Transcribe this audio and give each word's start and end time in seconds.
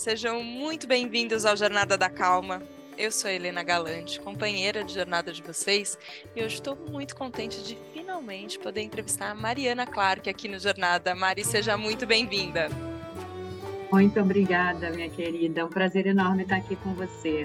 sejam 0.00 0.42
muito 0.42 0.86
bem-vindos 0.86 1.44
ao 1.44 1.54
Jornada 1.54 1.98
da 1.98 2.08
Calma. 2.08 2.62
Eu 2.96 3.12
sou 3.12 3.28
a 3.28 3.34
Helena 3.34 3.62
Galante, 3.62 4.18
companheira 4.18 4.82
de 4.82 4.94
jornada 4.94 5.30
de 5.30 5.42
vocês, 5.42 5.98
e 6.34 6.42
hoje 6.42 6.54
estou 6.54 6.74
muito 6.74 7.14
contente 7.14 7.62
de 7.62 7.76
finalmente 7.92 8.58
poder 8.58 8.80
entrevistar 8.80 9.30
a 9.30 9.34
Mariana 9.34 9.86
Clark 9.86 10.30
aqui 10.30 10.48
no 10.48 10.58
Jornada. 10.58 11.14
Mari, 11.14 11.44
seja 11.44 11.76
muito 11.76 12.06
bem-vinda. 12.06 12.70
Muito 13.92 14.18
obrigada, 14.18 14.88
minha 14.88 15.10
querida. 15.10 15.60
É 15.60 15.64
um 15.66 15.68
prazer 15.68 16.06
enorme 16.06 16.44
estar 16.44 16.56
aqui 16.56 16.76
com 16.76 16.94
você. 16.94 17.44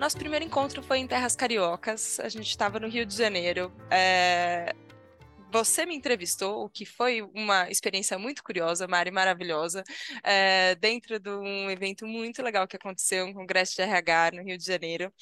Nosso 0.00 0.16
primeiro 0.16 0.46
encontro 0.46 0.82
foi 0.82 0.96
em 0.96 1.06
Terras 1.06 1.36
Cariocas. 1.36 2.20
A 2.20 2.28
gente 2.30 2.48
estava 2.48 2.80
no 2.80 2.88
Rio 2.88 3.04
de 3.04 3.14
Janeiro. 3.14 3.70
É 3.90 4.74
você 5.52 5.86
me 5.86 5.94
entrevistou, 5.94 6.64
o 6.64 6.70
que 6.70 6.86
foi 6.86 7.22
uma 7.22 7.70
experiência 7.70 8.18
muito 8.18 8.42
curiosa, 8.42 8.88
Mari, 8.88 9.10
maravilhosa, 9.10 9.84
é, 10.24 10.74
dentro 10.76 11.18
de 11.20 11.30
um 11.30 11.70
evento 11.70 12.06
muito 12.06 12.42
legal 12.42 12.66
que 12.66 12.76
aconteceu, 12.76 13.26
um 13.26 13.34
congresso 13.34 13.76
de 13.76 13.82
RH 13.82 14.32
no 14.32 14.42
Rio 14.42 14.58
de 14.58 14.64
Janeiro. 14.64 15.12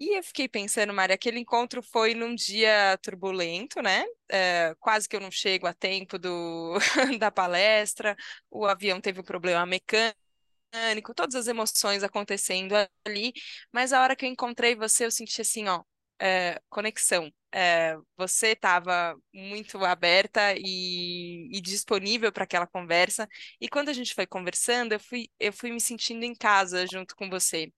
E 0.00 0.16
eu 0.18 0.22
fiquei 0.24 0.48
pensando, 0.48 0.94
Mari, 0.94 1.12
aquele 1.12 1.38
encontro 1.38 1.82
foi 1.82 2.14
num 2.14 2.34
dia 2.34 2.98
turbulento, 3.02 3.82
né? 3.82 4.04
É, 4.30 4.74
quase 4.80 5.08
que 5.08 5.14
eu 5.16 5.20
não 5.20 5.30
chego 5.30 5.66
a 5.66 5.74
tempo 5.74 6.18
do, 6.18 6.74
da 7.20 7.30
palestra, 7.30 8.16
o 8.50 8.66
avião 8.66 9.00
teve 9.00 9.20
um 9.20 9.24
problema 9.24 9.66
mecânico, 9.66 11.14
todas 11.14 11.34
as 11.34 11.46
emoções 11.48 12.02
acontecendo 12.02 12.74
ali, 13.06 13.32
mas 13.72 13.92
a 13.92 14.02
hora 14.02 14.16
que 14.16 14.24
eu 14.24 14.30
encontrei 14.30 14.74
você, 14.76 15.04
eu 15.06 15.10
senti 15.10 15.40
assim, 15.40 15.68
ó, 15.68 15.82
é, 16.20 16.60
conexão. 16.68 17.32
É, 17.52 17.96
você 18.16 18.48
estava 18.48 19.16
muito 19.34 19.84
aberta 19.84 20.54
e, 20.56 21.48
e 21.56 21.60
disponível 21.60 22.32
para 22.32 22.44
aquela 22.44 22.66
conversa. 22.66 23.28
E 23.60 23.68
quando 23.68 23.88
a 23.88 23.92
gente 23.92 24.14
foi 24.14 24.26
conversando, 24.26 24.92
eu 24.92 25.00
fui, 25.00 25.28
eu 25.40 25.52
fui 25.52 25.72
me 25.72 25.80
sentindo 25.80 26.24
em 26.24 26.34
casa 26.34 26.86
junto 26.86 27.16
com 27.16 27.28
você. 27.28 27.72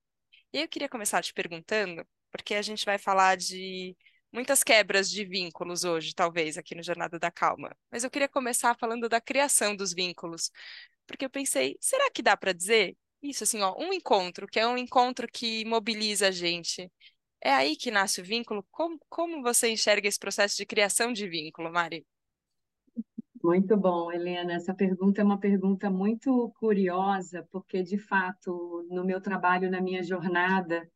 E 0.53 0.61
eu 0.61 0.69
queria 0.69 0.89
começar 0.89 1.23
te 1.23 1.33
perguntando, 1.33 2.07
porque 2.31 2.55
a 2.55 2.63
gente 2.63 2.85
vai 2.85 2.99
falar 2.99 3.37
de 3.37 3.97
muitas 4.33 4.63
quebras 4.65 5.11
de 5.11 5.25
vínculos 5.25 5.85
hoje, 5.85 6.15
talvez, 6.15 6.59
aqui 6.59 6.75
no 6.75 6.83
Jornada 6.83 7.19
da 7.19 7.31
Calma. 7.31 7.75
Mas 7.91 8.05
eu 8.05 8.11
queria 8.11 8.29
começar 8.29 8.77
falando 8.79 9.09
da 9.09 9.21
criação 9.21 9.77
dos 9.77 9.93
vínculos, 9.95 10.51
porque 11.07 11.25
eu 11.25 11.31
pensei, 11.31 11.77
será 11.81 12.11
que 12.11 12.23
dá 12.23 12.37
para 12.37 12.53
dizer 12.53 12.97
isso 13.23 13.45
assim, 13.45 13.61
ó, 13.63 13.75
um 13.79 13.93
encontro, 13.93 14.47
que 14.49 14.59
é 14.59 14.67
um 14.67 14.77
encontro 14.77 15.29
que 15.29 15.65
mobiliza 15.65 16.29
a 16.29 16.31
gente, 16.31 16.91
é 17.43 17.53
aí 17.53 17.77
que 17.77 17.91
nasce 17.91 18.21
o 18.21 18.25
vínculo? 18.25 18.65
Como, 18.71 18.99
como 19.09 19.43
você 19.43 19.71
enxerga 19.71 20.09
esse 20.09 20.19
processo 20.19 20.57
de 20.57 20.65
criação 20.65 21.13
de 21.13 21.29
vínculo, 21.29 21.73
Mari? 21.73 22.07
Muito 23.43 23.77
bom, 23.77 24.13
Helena. 24.13 24.53
Essa 24.53 24.73
pergunta 24.73 25.21
é 25.21 25.25
uma 25.25 25.39
pergunta 25.39 25.91
muito 25.91 26.53
curiosa, 26.61 27.47
porque, 27.51 27.83
de 27.83 27.99
fato, 27.99 28.87
no 28.89 29.05
meu 29.05 29.21
trabalho, 29.21 29.69
na 29.69 29.81
minha 29.81 30.03
jornada, 30.03 30.89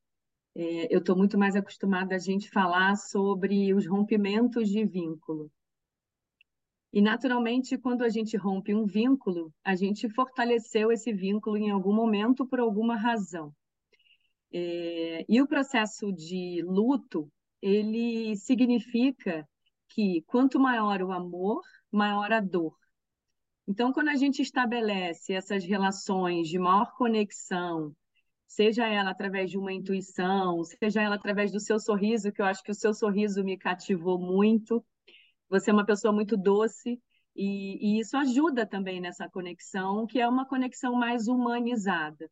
é, 0.55 0.95
eu 0.95 1.01
estou 1.01 1.17
muito 1.17 1.37
mais 1.37 1.57
acostumada 1.57 2.15
a 2.15 2.19
gente 2.19 2.49
falar 2.49 2.97
sobre 2.97 3.75
os 3.75 3.85
rompimentos 3.87 4.69
de 4.69 4.85
vínculo. 4.85 5.51
E, 6.93 7.03
naturalmente, 7.03 7.77
quando 7.77 8.03
a 8.03 8.09
gente 8.09 8.37
rompe 8.37 8.73
um 8.73 8.87
vínculo, 8.87 9.53
a 9.65 9.75
gente 9.75 10.09
fortaleceu 10.09 10.93
esse 10.93 11.13
vínculo 11.13 11.57
em 11.57 11.71
algum 11.71 11.93
momento 11.93 12.47
por 12.47 12.61
alguma 12.61 12.97
razão. 12.97 13.53
É, 14.53 15.25
e 15.29 15.41
o 15.43 15.47
processo 15.47 16.13
de 16.13 16.63
luto, 16.65 17.31
ele 17.61 18.37
significa 18.37 19.47
que 19.89 20.23
quanto 20.27 20.59
maior 20.61 21.03
o 21.03 21.13
amor, 21.13 21.63
maior 21.91 22.33
a 22.33 22.41
dor. 22.41 22.77
Então, 23.69 23.93
quando 23.93 24.09
a 24.09 24.15
gente 24.15 24.41
estabelece 24.43 25.33
essas 25.33 25.65
relações 25.65 26.49
de 26.49 26.59
maior 26.59 26.93
conexão, 26.97 27.95
seja 28.47 28.87
ela 28.87 29.11
através 29.11 29.51
de 29.51 29.59
uma 29.59 29.73
intuição, 29.73 30.63
seja 30.65 31.03
ela 31.03 31.17
através 31.17 31.51
do 31.51 31.61
seu 31.61 31.81
sorriso, 31.81 32.33
que 32.33 32.41
eu 32.41 32.47
acho 32.47 32.63
que 32.63 32.71
o 32.71 32.75
seu 32.75 32.95
sorriso 32.95 33.43
me 33.45 33.59
cativou 33.59 34.19
muito. 34.19 34.85
Você 35.49 35.71
é 35.71 35.73
uma 35.73 35.85
pessoa 35.85 36.13
muito 36.13 36.37
doce 36.37 37.01
e, 37.35 37.97
e 37.97 38.01
isso 38.01 38.17
ajuda 38.17 38.65
também 38.67 39.01
nessa 39.01 39.29
conexão, 39.29 40.07
que 40.07 40.21
é 40.21 40.29
uma 40.29 40.47
conexão 40.47 40.95
mais 40.95 41.27
humanizada. 41.29 42.31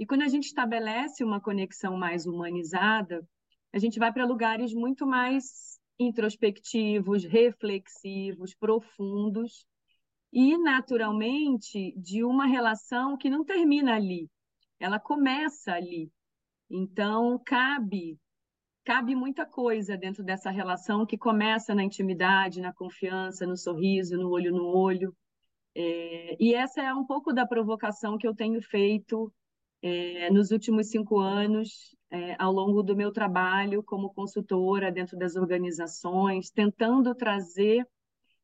E 0.00 0.06
quando 0.06 0.22
a 0.22 0.28
gente 0.28 0.46
estabelece 0.46 1.22
uma 1.22 1.42
conexão 1.42 1.94
mais 1.94 2.24
humanizada, 2.24 3.22
a 3.70 3.78
gente 3.78 3.98
vai 3.98 4.10
para 4.10 4.24
lugares 4.24 4.72
muito 4.72 5.06
mais 5.06 5.78
introspectivos, 5.98 7.22
reflexivos, 7.22 8.54
profundos 8.54 9.66
e, 10.32 10.56
naturalmente, 10.56 11.92
de 11.98 12.24
uma 12.24 12.46
relação 12.46 13.14
que 13.18 13.28
não 13.28 13.44
termina 13.44 13.94
ali, 13.94 14.30
ela 14.78 14.98
começa 14.98 15.74
ali. 15.74 16.10
Então, 16.70 17.38
cabe 17.44 18.18
cabe 18.82 19.14
muita 19.14 19.44
coisa 19.44 19.98
dentro 19.98 20.24
dessa 20.24 20.50
relação 20.50 21.04
que 21.04 21.18
começa 21.18 21.74
na 21.74 21.84
intimidade, 21.84 22.62
na 22.62 22.72
confiança, 22.72 23.46
no 23.46 23.56
sorriso, 23.56 24.16
no 24.16 24.30
olho 24.30 24.50
no 24.50 24.64
olho. 24.64 25.14
É, 25.74 26.36
e 26.40 26.54
essa 26.54 26.80
é 26.80 26.92
um 26.94 27.04
pouco 27.04 27.34
da 27.34 27.46
provocação 27.46 28.16
que 28.16 28.26
eu 28.26 28.34
tenho 28.34 28.60
feito 28.62 29.30
é, 29.82 30.30
nos 30.30 30.50
últimos 30.50 30.88
cinco 30.88 31.18
anos, 31.18 31.94
é, 32.10 32.36
ao 32.38 32.52
longo 32.52 32.82
do 32.82 32.96
meu 32.96 33.12
trabalho 33.12 33.82
como 33.82 34.12
consultora 34.12 34.90
dentro 34.90 35.16
das 35.16 35.36
organizações, 35.36 36.50
tentando 36.50 37.14
trazer 37.14 37.86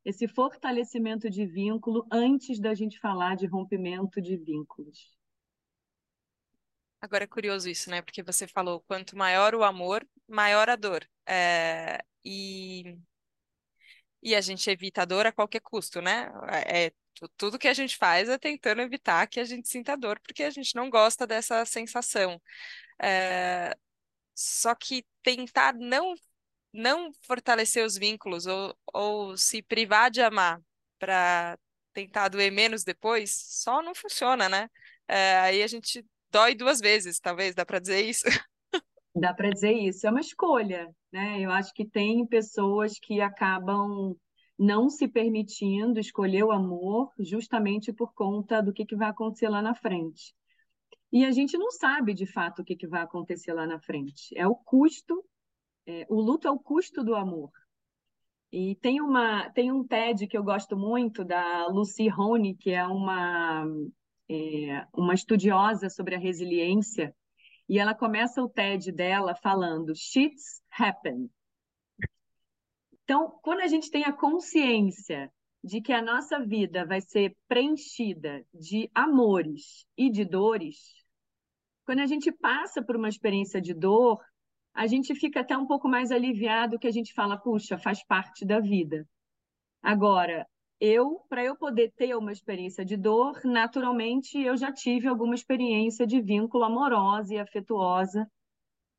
esse 0.04 0.28
fortalecimento 0.28 1.28
de 1.28 1.44
vínculo 1.44 2.06
antes 2.10 2.60
da 2.60 2.74
gente 2.74 2.98
falar 3.00 3.36
de 3.36 3.46
rompimento 3.46 4.22
de 4.22 4.36
vínculos. 4.36 5.16
Agora 7.00 7.24
é 7.24 7.26
curioso 7.26 7.68
isso, 7.68 7.90
né? 7.90 8.00
Porque 8.02 8.22
você 8.22 8.46
falou 8.46 8.80
quanto 8.86 9.16
maior 9.16 9.54
o 9.54 9.64
amor, 9.64 10.06
maior 10.28 10.68
a 10.68 10.76
dor. 10.76 11.06
É, 11.26 11.98
e, 12.24 12.98
e 14.22 14.34
a 14.34 14.40
gente 14.40 14.68
evita 14.70 15.02
a 15.02 15.04
dor 15.04 15.26
a 15.26 15.32
qualquer 15.32 15.60
custo, 15.60 16.00
né? 16.00 16.30
É, 16.66 16.92
tudo 17.36 17.58
que 17.58 17.68
a 17.68 17.74
gente 17.74 17.96
faz 17.96 18.28
é 18.28 18.38
tentando 18.38 18.82
evitar 18.82 19.26
que 19.26 19.40
a 19.40 19.44
gente 19.44 19.68
sinta 19.68 19.96
dor, 19.96 20.20
porque 20.20 20.42
a 20.42 20.50
gente 20.50 20.74
não 20.74 20.90
gosta 20.90 21.26
dessa 21.26 21.64
sensação. 21.64 22.40
É... 23.00 23.76
Só 24.34 24.74
que 24.74 25.04
tentar 25.22 25.74
não, 25.74 26.14
não 26.72 27.10
fortalecer 27.22 27.84
os 27.84 27.96
vínculos 27.96 28.46
ou, 28.46 28.76
ou 28.92 29.36
se 29.36 29.62
privar 29.62 30.10
de 30.10 30.22
amar 30.22 30.60
para 30.98 31.58
tentar 31.92 32.28
doer 32.28 32.52
menos 32.52 32.84
depois, 32.84 33.34
só 33.34 33.82
não 33.82 33.94
funciona, 33.94 34.48
né? 34.48 34.68
É, 35.08 35.38
aí 35.38 35.62
a 35.62 35.66
gente 35.66 36.04
dói 36.30 36.54
duas 36.54 36.78
vezes, 36.80 37.18
talvez, 37.18 37.54
dá 37.54 37.64
para 37.64 37.78
dizer 37.78 38.04
isso? 38.04 38.24
Dá 39.18 39.32
para 39.32 39.48
dizer 39.48 39.72
isso, 39.72 40.06
é 40.06 40.10
uma 40.10 40.20
escolha, 40.20 40.94
né? 41.10 41.40
Eu 41.40 41.50
acho 41.50 41.72
que 41.72 41.88
tem 41.88 42.26
pessoas 42.26 42.98
que 42.98 43.18
acabam 43.22 44.14
não 44.58 44.88
se 44.88 45.06
permitindo 45.06 46.00
escolher 46.00 46.44
o 46.44 46.52
amor 46.52 47.12
justamente 47.18 47.92
por 47.92 48.12
conta 48.14 48.62
do 48.62 48.72
que, 48.72 48.86
que 48.86 48.96
vai 48.96 49.08
acontecer 49.08 49.48
lá 49.48 49.60
na 49.60 49.74
frente. 49.74 50.34
E 51.12 51.24
a 51.24 51.30
gente 51.30 51.56
não 51.56 51.70
sabe 51.70 52.14
de 52.14 52.26
fato 52.26 52.62
o 52.62 52.64
que, 52.64 52.76
que 52.76 52.86
vai 52.86 53.02
acontecer 53.02 53.52
lá 53.52 53.66
na 53.66 53.78
frente. 53.80 54.36
É 54.36 54.46
o 54.46 54.54
custo, 54.54 55.24
é, 55.86 56.06
o 56.08 56.20
luto 56.20 56.48
é 56.48 56.50
o 56.50 56.58
custo 56.58 57.04
do 57.04 57.14
amor. 57.14 57.50
E 58.50 58.74
tem, 58.76 59.00
uma, 59.00 59.50
tem 59.50 59.72
um 59.72 59.84
TED 59.86 60.26
que 60.26 60.36
eu 60.36 60.42
gosto 60.42 60.76
muito, 60.76 61.24
da 61.24 61.66
Lucy 61.66 62.08
Rony, 62.08 62.54
que 62.54 62.70
é 62.70 62.86
uma, 62.86 63.66
é, 64.28 64.86
uma 64.94 65.14
estudiosa 65.14 65.90
sobre 65.90 66.14
a 66.14 66.18
resiliência, 66.18 67.14
e 67.68 67.78
ela 67.78 67.94
começa 67.94 68.42
o 68.42 68.48
TED 68.48 68.92
dela 68.92 69.34
falando: 69.34 69.94
Shits 69.94 70.62
happen. 70.70 71.28
Então, 73.06 73.38
quando 73.40 73.60
a 73.60 73.68
gente 73.68 73.88
tem 73.88 74.02
a 74.04 74.12
consciência 74.12 75.32
de 75.62 75.80
que 75.80 75.92
a 75.92 76.02
nossa 76.02 76.40
vida 76.40 76.84
vai 76.84 77.00
ser 77.00 77.36
preenchida 77.46 78.44
de 78.52 78.90
amores 78.92 79.86
e 79.96 80.10
de 80.10 80.24
dores, 80.24 80.76
quando 81.84 82.00
a 82.00 82.06
gente 82.06 82.32
passa 82.32 82.82
por 82.82 82.96
uma 82.96 83.08
experiência 83.08 83.60
de 83.60 83.72
dor, 83.72 84.20
a 84.74 84.88
gente 84.88 85.14
fica 85.14 85.38
até 85.38 85.56
um 85.56 85.68
pouco 85.68 85.88
mais 85.88 86.10
aliviado 86.10 86.80
que 86.80 86.86
a 86.88 86.90
gente 86.90 87.14
fala, 87.14 87.38
puxa, 87.38 87.78
faz 87.78 88.04
parte 88.04 88.44
da 88.44 88.58
vida. 88.58 89.08
Agora, 89.80 90.44
eu, 90.80 91.20
para 91.28 91.44
eu 91.44 91.54
poder 91.56 91.92
ter 91.96 92.16
uma 92.16 92.32
experiência 92.32 92.84
de 92.84 92.96
dor, 92.96 93.40
naturalmente 93.44 94.36
eu 94.36 94.56
já 94.56 94.72
tive 94.72 95.06
alguma 95.06 95.36
experiência 95.36 96.04
de 96.08 96.20
vínculo 96.20 96.64
amorosa 96.64 97.34
e 97.34 97.38
afetuosa 97.38 98.28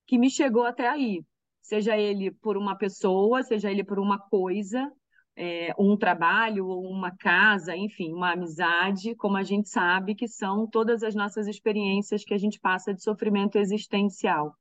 que 0.05 0.17
me 0.17 0.29
chegou 0.29 0.63
até 0.63 0.87
aí 0.87 1.25
seja 1.67 1.97
ele 1.97 2.31
por 2.31 2.55
uma 2.55 2.77
pessoa, 2.77 3.43
seja 3.43 3.69
ele 3.69 3.83
por 3.83 3.99
uma 3.99 4.17
coisa, 4.17 4.89
é, 5.35 5.73
um 5.77 5.97
trabalho, 5.97 6.65
uma 6.65 7.13
casa, 7.17 7.75
enfim, 7.75 8.13
uma 8.13 8.31
amizade, 8.31 9.13
como 9.15 9.35
a 9.35 9.43
gente 9.43 9.67
sabe 9.67 10.15
que 10.15 10.29
são 10.29 10.65
todas 10.65 11.03
as 11.03 11.13
nossas 11.13 11.45
experiências 11.45 12.23
que 12.23 12.33
a 12.33 12.37
gente 12.37 12.57
passa 12.57 12.93
de 12.93 13.03
sofrimento 13.03 13.57
existencial. 13.57 14.55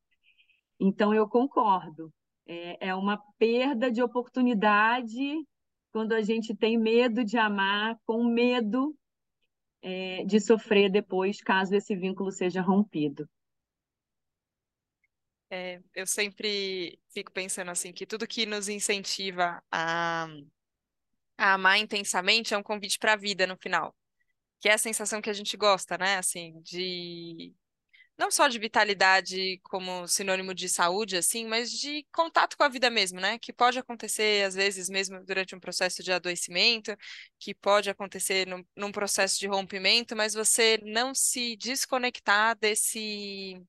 Então, 0.81 1.15
eu 1.15 1.29
concordo. 1.29 2.13
É, 2.45 2.89
é 2.89 2.95
uma 2.95 3.23
perda 3.39 3.89
de 3.89 4.03
oportunidade 4.03 5.37
quando 5.93 6.13
a 6.13 6.23
gente 6.23 6.57
tem 6.57 6.77
medo 6.77 7.25
de 7.25 7.39
amar, 7.39 7.97
com 8.05 8.25
medo 8.25 8.97
é, 9.81 10.25
de 10.25 10.41
sofrer 10.41 10.91
depois, 10.91 11.41
caso 11.41 11.75
esse 11.77 11.95
vínculo 11.95 12.33
seja 12.33 12.61
rompido. 12.61 13.29
É, 15.51 15.81
eu 15.95 16.07
sempre 16.07 16.99
fico 17.15 17.31
pensando 17.33 17.71
assim 17.71 17.93
que 17.93 18.05
tudo 18.07 18.27
que 18.27 18.47
nos 18.47 18.69
incentiva 18.69 19.63
a, 19.71 20.27
a 21.39 21.55
amar 21.55 21.79
intensamente 21.79 22.55
é 22.55 22.59
um 22.59 22.63
convite 22.63 22.99
para 22.99 23.13
a 23.13 23.17
vida 23.17 23.47
no 23.47 23.57
final, 23.57 23.95
que 24.61 24.69
é 24.69 24.75
a 24.75 24.79
sensação 24.79 25.23
que 25.23 25.31
a 25.31 25.35
gente 25.35 25.57
gosta, 25.57 25.99
né? 25.99 26.19
Assim, 26.19 26.61
de 26.63 27.55
não 28.19 28.31
só 28.31 28.49
de 28.49 28.59
vitalidade 28.59 29.61
como 29.65 30.09
sinônimo 30.09 30.55
de 30.55 30.69
saúde, 30.69 31.17
assim, 31.19 31.47
mas 31.47 31.71
de 31.73 32.07
contato 32.13 32.57
com 32.57 32.65
a 32.65 32.69
vida 32.69 32.91
mesmo, 32.91 33.21
né? 33.21 33.39
Que 33.39 33.53
pode 33.53 33.79
acontecer, 33.79 34.45
às 34.47 34.55
vezes, 34.55 34.89
mesmo 34.91 35.25
durante 35.25 35.55
um 35.57 35.61
processo 35.61 36.03
de 36.03 36.13
adoecimento, 36.13 36.97
que 37.39 37.55
pode 37.55 37.91
acontecer 37.91 38.47
num, 38.47 38.65
num 38.77 38.93
processo 38.93 39.39
de 39.41 39.49
rompimento, 39.49 40.17
mas 40.17 40.35
você 40.35 40.81
não 40.85 41.15
se 41.15 41.57
desconectar 41.57 42.57
desse, 42.59 43.61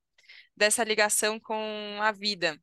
dessa 0.57 0.83
ligação 0.83 1.39
com 1.39 1.99
a 2.01 2.11
vida. 2.11 2.59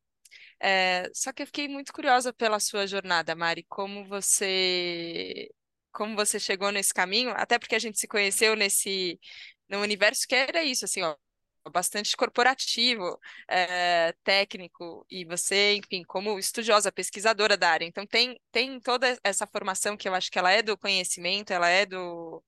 É, 0.61 1.11
só 1.15 1.33
que 1.33 1.43
eu 1.43 1.47
fiquei 1.47 1.69
muito 1.69 1.93
curiosa 1.93 2.33
pela 2.33 2.61
sua 2.61 2.87
jornada, 2.87 3.35
Mari, 3.35 3.65
como 3.69 4.07
você 4.07 5.51
como 5.93 6.17
você 6.17 6.41
chegou 6.41 6.73
nesse 6.73 6.93
caminho, 6.95 7.31
até 7.37 7.59
porque 7.59 7.75
a 7.77 7.79
gente 7.79 7.99
se 8.01 8.09
conheceu 8.09 8.57
nesse 8.57 9.19
no 9.69 9.81
universo 9.81 10.27
que 10.29 10.35
era 10.35 10.63
isso, 10.65 10.85
assim, 10.85 11.03
ó, 11.03 11.17
bastante 11.71 12.17
corporativo, 12.17 13.19
é, 13.49 14.13
técnico, 14.25 15.07
e 15.11 15.25
você, 15.25 15.75
enfim, 15.77 16.03
como 16.05 16.39
estudiosa, 16.39 16.93
pesquisadora 16.93 17.57
da 17.57 17.71
área. 17.71 17.87
Então, 17.87 18.07
tem, 18.07 18.41
tem 18.53 18.79
toda 18.81 19.19
essa 19.25 19.47
formação 19.47 19.97
que 19.97 20.09
eu 20.09 20.15
acho 20.15 20.31
que 20.31 20.39
ela 20.39 20.53
é 20.53 20.63
do 20.63 20.77
conhecimento, 20.77 21.53
ela 21.53 21.69
é 21.69 21.87
do, 21.87 22.43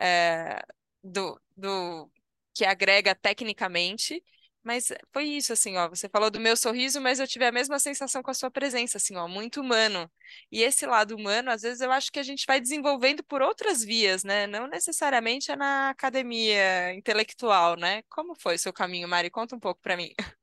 é, 0.00 0.62
do, 1.02 1.40
do 1.56 2.10
que 2.54 2.64
agrega 2.64 3.14
tecnicamente, 3.14 4.22
mas 4.62 4.88
foi 5.12 5.24
isso, 5.24 5.52
assim, 5.52 5.76
ó. 5.76 5.88
Você 5.88 6.08
falou 6.08 6.30
do 6.30 6.40
meu 6.40 6.56
sorriso, 6.56 7.00
mas 7.00 7.18
eu 7.20 7.26
tive 7.26 7.46
a 7.46 7.52
mesma 7.52 7.78
sensação 7.78 8.22
com 8.22 8.30
a 8.30 8.34
sua 8.34 8.50
presença, 8.50 8.98
assim, 8.98 9.16
ó, 9.16 9.26
muito 9.26 9.60
humano. 9.60 10.10
E 10.52 10.62
esse 10.62 10.86
lado 10.86 11.16
humano, 11.16 11.50
às 11.50 11.62
vezes, 11.62 11.80
eu 11.80 11.90
acho 11.90 12.12
que 12.12 12.18
a 12.18 12.22
gente 12.22 12.44
vai 12.46 12.60
desenvolvendo 12.60 13.22
por 13.24 13.42
outras 13.42 13.82
vias, 13.82 14.22
né? 14.24 14.46
Não 14.46 14.66
necessariamente 14.68 15.50
é 15.50 15.56
na 15.56 15.90
academia 15.90 16.94
intelectual, 16.94 17.76
né? 17.76 18.02
Como 18.08 18.34
foi 18.34 18.56
o 18.56 18.58
seu 18.58 18.72
caminho, 18.72 19.08
Mari? 19.08 19.30
Conta 19.30 19.56
um 19.56 19.60
pouco 19.60 19.80
para 19.80 19.96
mim. 19.96 20.12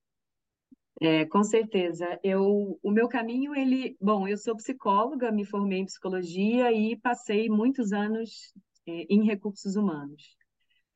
É, 1.00 1.25
com 1.25 1.44
certeza. 1.44 2.20
Eu, 2.24 2.80
o 2.81 2.92
meu 2.92 3.08
caminho, 3.08 3.56
ele, 3.56 3.96
bom, 4.02 4.28
eu 4.28 4.36
sou 4.36 4.56
psicóloga, 4.56 5.31
me 5.31 5.46
formei 5.46 5.80
em 5.80 5.86
psicologia 5.86 6.72
e 6.72 6.96
passei 6.98 7.50
muitos 7.50 7.94
anos 7.94 8.52
é, 8.88 9.06
em 9.08 9.24
recursos 9.24 9.75
humanos. 9.75 10.36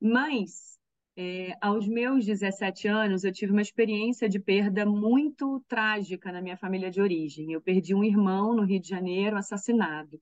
Mas 0.02 0.80
é, 1.18 1.58
aos 1.62 1.88
meus 1.88 2.26
17 2.26 2.88
anos, 2.88 3.24
eu 3.24 3.34
tive 3.34 3.52
uma 3.52 3.62
experiência 3.62 4.30
de 4.30 4.40
perda 4.40 4.86
muito 4.86 5.64
trágica 5.68 6.32
na 6.32 6.42
minha 6.42 6.58
família 6.58 6.90
de 6.90 7.02
origem. 7.02 7.52
Eu 7.52 7.62
perdi 7.62 7.94
um 7.94 8.04
irmão 8.04 8.56
no 8.56 8.64
Rio 8.64 8.80
de 8.80 8.88
Janeiro, 8.88 9.38
assassinado. 9.38 10.22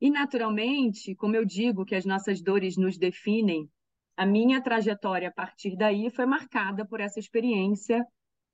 E, 0.00 0.10
naturalmente, 0.10 1.14
como 1.14 1.34
eu 1.34 1.44
digo 1.44 1.84
que 1.84 1.94
as 1.94 2.04
nossas 2.04 2.40
dores 2.40 2.76
nos 2.76 2.98
definem, 2.98 3.68
a 4.16 4.24
minha 4.24 4.62
trajetória 4.62 5.28
a 5.28 5.32
partir 5.32 5.76
daí 5.76 6.10
foi 6.10 6.26
marcada 6.26 6.86
por 6.86 7.00
essa 7.00 7.18
experiência 7.18 8.06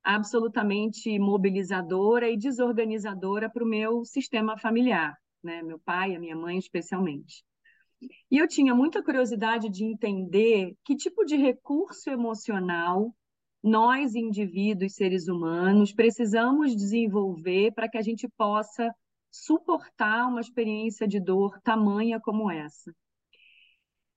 absolutamente 0.03 1.17
mobilizadora 1.19 2.29
e 2.29 2.37
desorganizadora 2.37 3.49
para 3.49 3.63
o 3.63 3.67
meu 3.67 4.03
sistema 4.03 4.57
familiar, 4.57 5.17
né? 5.41 5.61
meu 5.61 5.79
pai, 5.79 6.15
a 6.15 6.19
minha 6.19 6.35
mãe 6.35 6.57
especialmente. 6.57 7.43
E 8.29 8.37
eu 8.37 8.47
tinha 8.47 8.73
muita 8.73 9.03
curiosidade 9.03 9.69
de 9.69 9.83
entender 9.83 10.75
que 10.83 10.95
tipo 10.95 11.25
de 11.25 11.35
recurso 11.35 12.09
emocional 12.09 13.13
nós, 13.63 14.13
indivíduos, 14.13 14.95
seres 14.95 15.27
humanos, 15.29 15.93
precisamos 15.93 16.75
desenvolver 16.75 17.71
para 17.73 17.87
que 17.87 17.97
a 17.97 18.01
gente 18.01 18.27
possa 18.37 18.93
suportar 19.31 20.27
uma 20.27 20.41
experiência 20.41 21.07
de 21.07 21.19
dor 21.19 21.59
tamanha 21.61 22.19
como 22.19 22.51
essa. 22.51 22.93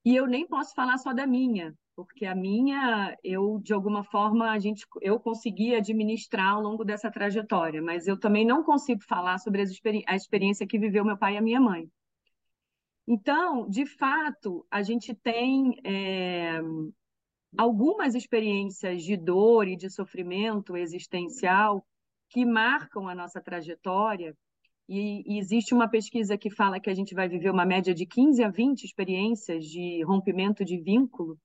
E 0.05 0.15
eu 0.15 0.27
nem 0.27 0.47
posso 0.47 0.75
falar 0.75 0.99
só 0.99 1.13
da 1.13 1.27
minha, 1.27 1.75
porque 1.95 2.27
a 2.27 2.35
minha, 2.35 3.17
eu 3.25 3.59
de 3.63 3.73
alguma 3.73 4.05
forma 4.05 4.51
a 4.51 4.59
gente, 4.59 4.85
eu 5.01 5.19
consegui 5.19 5.75
administrar 5.75 6.55
ao 6.55 6.61
longo 6.61 6.85
dessa 6.85 7.11
trajetória, 7.11 7.81
mas 7.81 8.07
eu 8.07 8.19
também 8.19 8.45
não 8.45 8.63
consigo 8.63 9.03
falar 9.05 9.39
sobre 9.39 9.63
a 10.07 10.15
experiência 10.15 10.67
que 10.67 10.79
viveu 10.79 11.05
meu 11.05 11.17
pai 11.17 11.35
e 11.35 11.39
a 11.39 11.43
minha 11.43 11.61
mãe. 11.61 11.89
Então, 13.07 13.69
de 13.69 13.87
fato, 13.87 14.67
a 14.69 14.83
gente 14.83 15.15
tem 15.15 15.79
é, 15.85 16.61
algumas 17.57 18.15
experiências 18.17 19.05
de 19.05 19.17
dor 19.17 19.69
e 19.69 19.77
de 19.77 19.89
sofrimento 19.89 20.77
existencial 20.77 21.87
que 22.29 22.45
marcam 22.45 23.09
a 23.09 23.15
nossa 23.15 23.41
trajetória. 23.41 24.37
E, 24.89 25.23
e, 25.27 25.39
existe 25.39 25.73
uma 25.73 25.89
pesquisa 25.89 26.37
que 26.37 26.51
fala 26.51 26.81
que 26.81 26.91
a 26.91 26.95
gente 26.95 27.15
vai 27.15 27.29
viver 27.29 27.51
uma 27.51 27.65
média 27.65 27.95
de 27.95 28.07
15 28.07 28.43
a 28.43 28.51
20 28.51 28.85
experiências 28.85 29.65
de 29.65 30.03
rompimento 30.03 30.65
de 30.65 30.77
vínculo. 30.79 31.39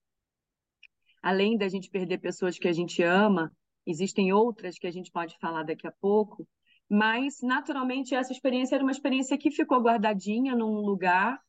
Além 1.21 1.57
da 1.57 1.67
gente 1.67 1.91
perder 1.91 2.17
pessoas 2.19 2.57
que 2.57 2.67
a 2.67 2.73
gente 2.73 3.03
ama, 3.03 3.51
existem 3.85 4.33
outras 4.33 4.79
que 4.79 4.87
a 4.87 4.91
gente 4.91 5.11
pode 5.11 5.37
falar 5.39 5.63
daqui 5.63 5.85
a 5.85 5.91
pouco. 5.91 6.47
Mas, 6.89 7.41
naturalmente, 7.41 8.15
essa 8.15 8.31
experiência 8.31 8.75
era 8.75 8.83
uma 8.83 8.91
experiência 8.91 9.37
que 9.37 9.51
ficou 9.51 9.79
guardadinha 9.79 10.55
num 10.55 10.81
lugar 10.81 11.39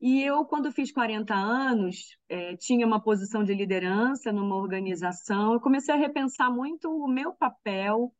e 0.00 0.22
eu, 0.22 0.46
quando 0.46 0.72
fiz 0.72 0.90
40 0.90 1.34
anos, 1.34 2.16
é, 2.26 2.56
tinha 2.56 2.86
uma 2.86 3.02
posição 3.02 3.44
de 3.44 3.52
liderança 3.52 4.32
numa 4.32 4.56
organização. 4.56 5.52
Eu 5.52 5.60
comecei 5.60 5.94
a 5.94 5.98
repensar 5.98 6.50
muito 6.50 6.90
o 6.90 7.06
meu 7.06 7.34
papel 7.34 8.10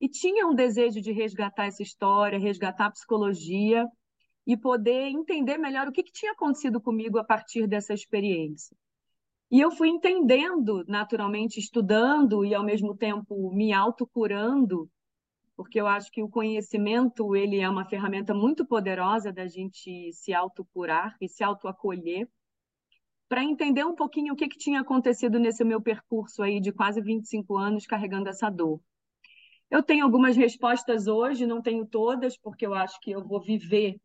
e 0.00 0.08
tinha 0.08 0.46
um 0.48 0.54
desejo 0.54 1.00
de 1.00 1.12
resgatar 1.12 1.66
essa 1.66 1.82
história, 1.82 2.40
resgatar 2.40 2.86
a 2.86 2.90
psicologia 2.90 3.86
e 4.44 4.56
poder 4.56 5.08
entender 5.08 5.58
melhor 5.58 5.86
o 5.86 5.92
que, 5.92 6.02
que 6.02 6.12
tinha 6.12 6.32
acontecido 6.32 6.80
comigo 6.80 7.18
a 7.18 7.24
partir 7.24 7.68
dessa 7.68 7.94
experiência. 7.94 8.76
E 9.50 9.60
eu 9.60 9.70
fui 9.70 9.88
entendendo, 9.88 10.84
naturalmente, 10.88 11.60
estudando 11.60 12.44
e, 12.44 12.54
ao 12.54 12.64
mesmo 12.64 12.96
tempo, 12.96 13.52
me 13.54 13.72
autocurando 13.72 14.90
porque 15.58 15.80
eu 15.80 15.88
acho 15.88 16.12
que 16.12 16.22
o 16.22 16.28
conhecimento 16.28 17.34
ele 17.34 17.58
é 17.58 17.68
uma 17.68 17.84
ferramenta 17.84 18.32
muito 18.32 18.64
poderosa 18.64 19.32
da 19.32 19.48
gente 19.48 20.12
se 20.12 20.32
autocurar 20.32 21.16
e 21.20 21.28
se 21.28 21.42
autoacolher 21.42 22.28
para 23.28 23.42
entender 23.42 23.84
um 23.84 23.96
pouquinho 23.96 24.34
o 24.34 24.36
que, 24.36 24.46
que 24.46 24.56
tinha 24.56 24.80
acontecido 24.80 25.36
nesse 25.36 25.64
meu 25.64 25.82
percurso 25.82 26.44
aí 26.44 26.60
de 26.60 26.70
quase 26.70 27.00
25 27.00 27.56
anos 27.56 27.86
carregando 27.86 28.28
essa 28.28 28.48
dor. 28.48 28.80
Eu 29.68 29.82
tenho 29.82 30.04
algumas 30.04 30.36
respostas 30.36 31.08
hoje, 31.08 31.44
não 31.44 31.60
tenho 31.60 31.84
todas, 31.84 32.38
porque 32.38 32.64
eu 32.64 32.72
acho 32.72 33.00
que 33.00 33.10
eu 33.10 33.26
vou 33.26 33.40
viver 33.40 34.00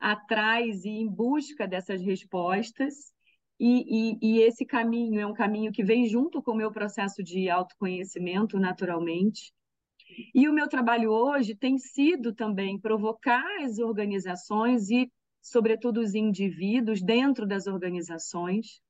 atrás 0.00 0.84
e 0.84 0.88
em 0.88 1.08
busca 1.08 1.68
dessas 1.68 2.02
respostas. 2.02 3.14
E, 3.60 4.10
e, 4.10 4.18
e, 4.20 4.42
esse 4.42 4.66
caminho 4.66 5.20
é 5.20 5.26
um 5.26 5.32
caminho 5.32 5.70
que 5.70 5.84
vem 5.84 6.08
junto 6.08 6.42
com 6.42 6.50
o 6.50 6.56
meu 6.56 6.72
processo 6.72 7.22
de 7.22 7.48
autoconhecimento, 7.48 8.58
naturalmente. 8.58 9.54
E 10.34 10.48
o 10.48 10.52
meu 10.52 10.68
trabalho 10.68 11.10
hoje 11.10 11.54
tem 11.54 11.78
sido 11.78 12.34
também 12.34 12.78
provocar 12.78 13.44
as 13.62 13.78
organizações 13.78 14.90
e, 14.90 15.10
sobretudo, 15.40 16.00
os 16.00 16.14
indivíduos 16.14 17.02
dentro 17.02 17.46
das 17.46 17.66
organizações 17.66 18.80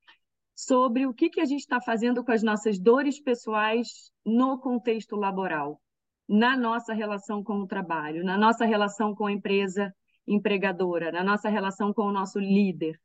sobre 0.54 1.06
o 1.06 1.12
que, 1.12 1.28
que 1.28 1.40
a 1.40 1.44
gente 1.44 1.60
está 1.60 1.80
fazendo 1.80 2.24
com 2.24 2.32
as 2.32 2.42
nossas 2.42 2.78
dores 2.78 3.20
pessoais 3.20 4.10
no 4.24 4.58
contexto 4.58 5.14
laboral, 5.14 5.80
na 6.28 6.56
nossa 6.56 6.94
relação 6.94 7.44
com 7.44 7.60
o 7.60 7.66
trabalho, 7.66 8.24
na 8.24 8.38
nossa 8.38 8.64
relação 8.64 9.14
com 9.14 9.26
a 9.26 9.32
empresa 9.32 9.94
empregadora, 10.26 11.12
na 11.12 11.22
nossa 11.22 11.48
relação 11.48 11.92
com 11.92 12.02
o 12.02 12.12
nosso 12.12 12.38
líder. 12.38 12.98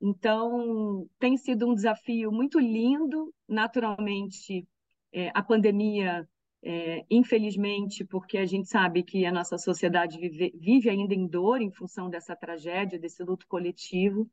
Então, 0.00 1.06
tem 1.18 1.36
sido 1.36 1.68
um 1.68 1.74
desafio 1.74 2.30
muito 2.30 2.58
lindo. 2.58 3.32
Naturalmente, 3.48 4.66
é, 5.12 5.30
a 5.32 5.42
pandemia 5.42 6.28
é, 6.66 7.04
infelizmente, 7.10 8.06
porque 8.06 8.38
a 8.38 8.46
gente 8.46 8.70
sabe 8.70 9.02
que 9.02 9.26
a 9.26 9.32
nossa 9.32 9.58
sociedade 9.58 10.18
vive, 10.18 10.50
vive 10.58 10.88
ainda 10.88 11.12
em 11.12 11.26
dor 11.26 11.60
em 11.60 11.70
função 11.70 12.08
dessa 12.08 12.34
tragédia, 12.34 12.98
desse 12.98 13.22
luto 13.22 13.46
coletivo, 13.46 14.26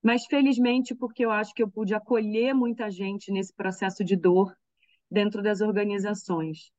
mas 0.00 0.24
felizmente 0.26 0.94
porque 0.94 1.24
eu 1.24 1.32
acho 1.32 1.52
que 1.52 1.62
eu 1.62 1.68
pude 1.68 1.92
acolher 1.92 2.54
muita 2.54 2.88
gente 2.88 3.32
nesse 3.32 3.52
processo 3.52 4.04
de 4.04 4.14
dor 4.14 4.56
dentro 5.10 5.42
das 5.42 5.60
organizações. 5.60 6.70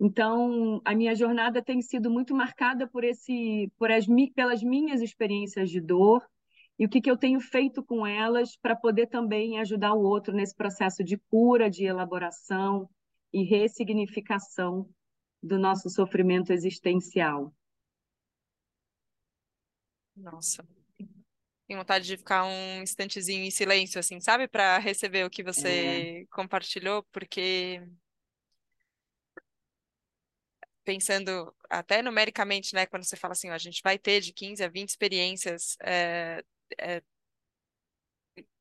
Então, 0.00 0.80
a 0.84 0.96
minha 0.96 1.14
jornada 1.14 1.62
tem 1.62 1.80
sido 1.80 2.10
muito 2.10 2.34
marcada 2.34 2.88
por 2.88 3.04
esse, 3.04 3.70
por 3.78 3.92
as, 3.92 4.06
pelas 4.34 4.64
minhas 4.64 5.00
experiências 5.00 5.70
de 5.70 5.80
dor 5.80 6.26
e 6.76 6.86
o 6.86 6.88
que, 6.88 7.00
que 7.00 7.10
eu 7.10 7.16
tenho 7.16 7.38
feito 7.38 7.84
com 7.84 8.04
elas 8.04 8.56
para 8.56 8.74
poder 8.74 9.06
também 9.06 9.60
ajudar 9.60 9.92
o 9.92 10.02
outro 10.02 10.34
nesse 10.34 10.56
processo 10.56 11.04
de 11.04 11.16
cura, 11.30 11.70
de 11.70 11.84
elaboração, 11.84 12.88
e 13.32 13.44
ressignificação 13.44 14.88
do 15.42 15.58
nosso 15.58 15.88
sofrimento 15.88 16.52
existencial. 16.52 17.54
Nossa, 20.16 20.66
tenho 21.70 21.78
vontade 21.78 22.04
de 22.04 22.16
ficar 22.16 22.44
um 22.44 22.82
instantezinho 22.82 23.44
em 23.44 23.50
silêncio, 23.50 24.00
assim, 24.00 24.20
sabe? 24.20 24.48
Para 24.48 24.78
receber 24.78 25.24
o 25.24 25.30
que 25.30 25.42
É, 25.42 25.44
você 25.44 26.26
compartilhou, 26.30 27.04
porque 27.12 27.80
pensando 30.84 31.54
até 31.68 32.02
numericamente, 32.02 32.74
né, 32.74 32.86
quando 32.86 33.04
você 33.04 33.16
fala 33.16 33.32
assim, 33.32 33.50
ó, 33.50 33.52
a 33.54 33.58
gente 33.58 33.82
vai 33.84 33.98
ter 33.98 34.20
de 34.20 34.32
15 34.32 34.64
a 34.64 34.68
20 34.68 34.88
experiências 34.88 35.76
é, 35.82 36.42
é, 36.78 37.02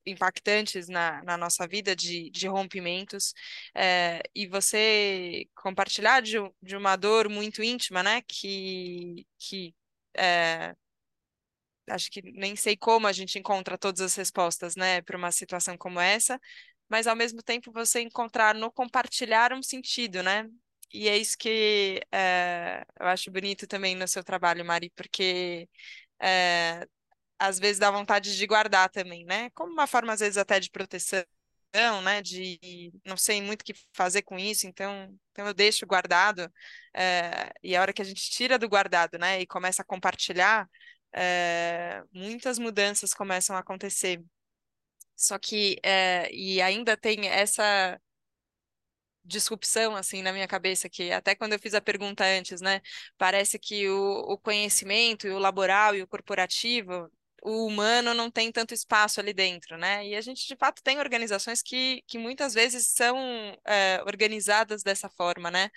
impactantes 0.05 0.87
na, 0.87 1.23
na 1.23 1.37
nossa 1.37 1.67
vida 1.67 1.95
de, 1.95 2.29
de 2.31 2.47
rompimentos, 2.47 3.33
é, 3.75 4.21
e 4.35 4.47
você 4.47 5.45
compartilhar 5.55 6.21
de, 6.21 6.37
de 6.61 6.75
uma 6.75 6.95
dor 6.95 7.29
muito 7.29 7.63
íntima, 7.63 8.03
né, 8.03 8.21
que, 8.27 9.25
que 9.37 9.75
é, 10.17 10.75
acho 11.89 12.09
que 12.11 12.21
nem 12.21 12.55
sei 12.55 12.77
como 12.77 13.07
a 13.07 13.11
gente 13.11 13.37
encontra 13.39 13.77
todas 13.77 14.01
as 14.01 14.15
respostas, 14.15 14.75
né, 14.75 15.01
para 15.01 15.17
uma 15.17 15.31
situação 15.31 15.77
como 15.77 15.99
essa, 15.99 16.39
mas 16.87 17.07
ao 17.07 17.15
mesmo 17.15 17.41
tempo 17.43 17.71
você 17.71 18.01
encontrar 18.01 18.55
no 18.55 18.71
compartilhar 18.71 19.53
um 19.53 19.61
sentido, 19.63 20.23
né? 20.23 20.49
E 20.91 21.07
é 21.07 21.15
isso 21.17 21.37
que 21.37 22.01
é, 22.11 22.83
eu 22.99 23.07
acho 23.07 23.29
bonito 23.31 23.67
também 23.67 23.95
no 23.95 24.07
seu 24.07 24.23
trabalho, 24.23 24.65
Mari, 24.65 24.91
porque 24.95 25.69
é, 26.19 26.87
às 27.39 27.59
vezes 27.59 27.79
dá 27.79 27.91
vontade 27.91 28.35
de 28.37 28.47
guardar 28.47 28.89
também, 28.89 29.25
né? 29.25 29.49
Como 29.51 29.71
uma 29.73 29.87
forma, 29.87 30.13
às 30.13 30.19
vezes, 30.19 30.37
até 30.37 30.59
de 30.59 30.69
proteção, 30.71 31.23
né? 32.03 32.21
De 32.21 32.91
não 33.05 33.17
sei 33.17 33.41
muito 33.41 33.61
o 33.61 33.65
que 33.65 33.73
fazer 33.93 34.21
com 34.23 34.37
isso, 34.39 34.67
então, 34.67 35.17
então 35.31 35.47
eu 35.47 35.53
deixo 35.53 35.85
guardado. 35.85 36.51
é, 36.93 37.51
e 37.63 37.75
a 37.75 37.81
hora 37.81 37.93
que 37.93 38.01
a 38.01 38.05
gente 38.05 38.29
tira 38.31 38.57
do 38.59 38.69
guardado, 38.69 39.17
né? 39.17 39.41
E 39.41 39.47
começa 39.47 39.81
a 39.81 39.85
compartilhar, 39.85 40.69
é, 41.13 42.03
muitas 42.13 42.59
mudanças 42.59 43.13
começam 43.13 43.55
a 43.55 43.59
acontecer. 43.59 44.21
Só 45.15 45.37
que, 45.37 45.77
é, 45.83 46.29
e 46.33 46.61
ainda 46.61 46.95
tem 46.97 47.27
essa 47.27 47.99
disrupção 49.23 49.95
assim 49.95 50.21
na 50.21 50.33
minha 50.33 50.47
cabeça 50.47 50.89
que 50.89 51.11
até 51.11 51.35
quando 51.35 51.53
eu 51.53 51.59
fiz 51.59 51.73
a 51.73 51.81
pergunta 51.81 52.23
antes, 52.25 52.61
né, 52.61 52.81
parece 53.17 53.59
que 53.59 53.87
o, 53.89 54.19
o 54.33 54.37
conhecimento 54.37 55.27
e 55.27 55.31
o 55.31 55.39
laboral 55.39 55.95
e 55.95 56.01
o 56.01 56.07
corporativo, 56.07 57.11
o 57.43 57.65
humano 57.65 58.13
não 58.13 58.31
tem 58.31 58.51
tanto 58.51 58.73
espaço 58.73 59.19
ali 59.19 59.33
dentro, 59.33 59.77
né? 59.77 60.05
E 60.07 60.15
a 60.15 60.21
gente 60.21 60.47
de 60.47 60.55
fato 60.55 60.81
tem 60.83 60.99
organizações 60.99 61.61
que, 61.61 62.03
que 62.07 62.17
muitas 62.17 62.53
vezes 62.53 62.87
são 62.87 63.17
é, 63.65 64.01
organizadas 64.05 64.83
dessa 64.83 65.09
forma, 65.09 65.51
né? 65.51 65.69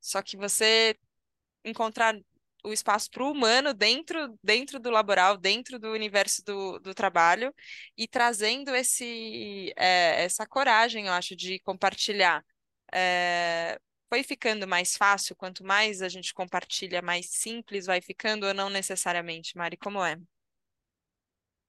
Só 0.00 0.22
que 0.22 0.36
você 0.36 0.96
encontrar 1.64 2.16
o 2.64 2.72
espaço 2.72 3.10
para 3.10 3.22
o 3.24 3.30
humano 3.32 3.72
dentro, 3.74 4.38
dentro 4.42 4.80
do 4.80 4.90
laboral, 4.90 5.36
dentro 5.36 5.78
do 5.78 5.92
universo 5.92 6.44
do, 6.44 6.78
do 6.80 6.94
trabalho 6.94 7.54
e 7.96 8.08
trazendo 8.08 8.74
esse, 8.74 9.72
é, 9.76 10.24
essa 10.24 10.46
coragem, 10.46 11.06
eu 11.06 11.12
acho, 11.12 11.36
de 11.36 11.58
compartilhar 11.60 12.44
é, 12.92 13.78
foi 14.08 14.22
ficando 14.22 14.66
mais 14.66 14.96
fácil? 14.96 15.36
Quanto 15.36 15.64
mais 15.64 16.02
a 16.02 16.08
gente 16.08 16.32
compartilha, 16.34 17.02
mais 17.02 17.26
simples 17.30 17.86
vai 17.86 18.00
ficando 18.00 18.46
ou 18.46 18.54
não 18.54 18.70
necessariamente, 18.70 19.56
Mari? 19.56 19.76
Como 19.76 20.04
é? 20.04 20.16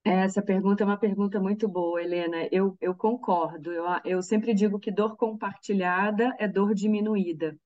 Essa 0.04 0.42
pergunta 0.42 0.84
é 0.84 0.86
uma 0.86 0.98
pergunta 0.98 1.40
muito 1.40 1.68
boa, 1.68 2.02
Helena. 2.02 2.48
Eu, 2.52 2.78
eu 2.80 2.96
concordo. 2.96 3.72
Eu, 3.72 3.86
eu 4.06 4.22
sempre 4.22 4.54
digo 4.54 4.80
que 4.80 4.92
dor 4.92 5.18
compartilhada 5.18 6.34
é 6.40 6.48
dor 6.48 6.74
diminuída. 6.74 7.58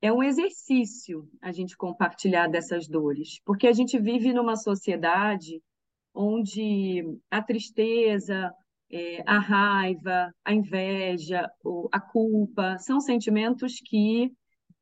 É 0.00 0.12
um 0.12 0.22
exercício 0.22 1.28
a 1.40 1.52
gente 1.52 1.76
compartilhar 1.76 2.48
dessas 2.48 2.88
dores, 2.88 3.40
porque 3.44 3.68
a 3.68 3.72
gente 3.72 3.98
vive 3.98 4.32
numa 4.32 4.56
sociedade 4.56 5.62
onde 6.14 7.04
a 7.30 7.40
tristeza, 7.40 8.52
é, 8.90 9.22
a 9.26 9.38
raiva, 9.38 10.32
a 10.44 10.52
inveja, 10.52 11.48
a 11.92 12.00
culpa, 12.00 12.78
são 12.78 13.00
sentimentos 13.00 13.80
que, 13.84 14.32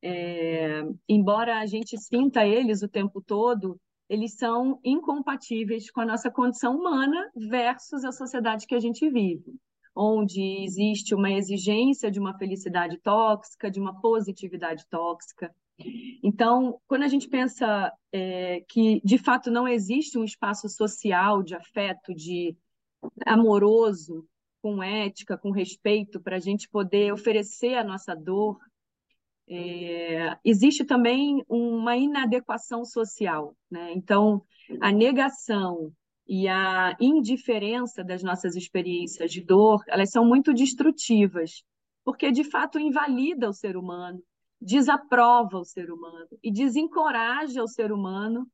é, 0.03 0.83
embora 1.09 1.59
a 1.61 1.67
gente 1.67 1.99
sinta 1.99 2.47
eles 2.47 2.83
o 2.83 2.89
tempo 2.89 3.23
todo, 3.23 3.79
eles 4.11 4.35
são 4.35 4.81
incompatíveis 4.85 5.89
com 5.89 6.01
a 6.01 6.05
nossa 6.05 6.29
condição 6.33 6.77
humana 6.77 7.31
versus 7.37 8.05
a 8.05 8.11
sociedade 8.11 8.67
que 8.67 8.75
a 8.75 8.81
gente 8.81 9.09
vive, 9.09 9.55
onde 9.95 10.65
existe 10.65 11.15
uma 11.15 11.31
exigência 11.31 12.11
de 12.11 12.19
uma 12.19 12.37
felicidade 12.37 12.99
tóxica, 12.99 13.71
de 13.71 13.79
uma 13.79 14.01
positividade 14.01 14.85
tóxica. 14.91 15.55
Então, 16.25 16.81
quando 16.89 17.05
a 17.05 17.09
gente 17.09 17.29
pensa 17.29 17.93
é, 18.13 18.65
que 18.69 19.01
de 19.05 19.17
fato 19.17 19.49
não 19.49 19.69
existe 19.69 20.19
um 20.19 20.25
espaço 20.25 20.69
social 20.69 21.41
de 21.41 21.55
afeto, 21.55 22.13
de 22.13 22.57
amoroso, 23.25 24.27
com 24.61 24.83
ética, 24.83 25.39
com 25.39 25.53
respeito, 25.53 26.21
para 26.21 26.35
a 26.35 26.41
gente 26.41 26.69
poder 26.69 27.13
oferecer 27.13 27.77
a 27.77 27.85
nossa 27.85 28.15
dor, 28.17 28.59
é, 29.51 30.39
existe 30.45 30.85
também 30.85 31.45
uma 31.49 31.97
inadequação 31.97 32.85
social. 32.85 33.57
Né? 33.69 33.93
Então, 33.95 34.43
a 34.81 34.93
negação 34.93 35.93
e 36.27 36.47
a 36.47 36.97
indiferença 37.01 38.05
das 38.05 38.23
nossas 38.23 38.55
experiências 38.55 39.33
de 39.33 39.41
dor, 39.41 39.83
elas 39.89 40.11
são 40.11 40.25
muito 40.25 40.55
destrutivas, 40.55 41.65
porque 42.05 42.31
de 42.31 42.45
fato 42.45 42.79
invalida 42.79 43.49
o 43.49 43.53
ser 43.53 43.77
humano, 43.77 44.23
desaprova 44.61 45.59
o 45.59 45.65
ser 45.65 45.91
humano 45.91 46.29
e 46.41 46.53
desencoraja 46.53 47.63
o 47.63 47.69
ser 47.69 47.91
humano 47.91 48.47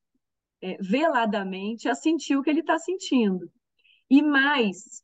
é, 0.63 0.79
veladamente 0.81 1.89
a 1.91 1.95
sentir 1.95 2.37
o 2.37 2.43
que 2.43 2.49
ele 2.49 2.61
está 2.61 2.79
sentindo. 2.79 3.51
E 4.09 4.23
mais, 4.23 5.03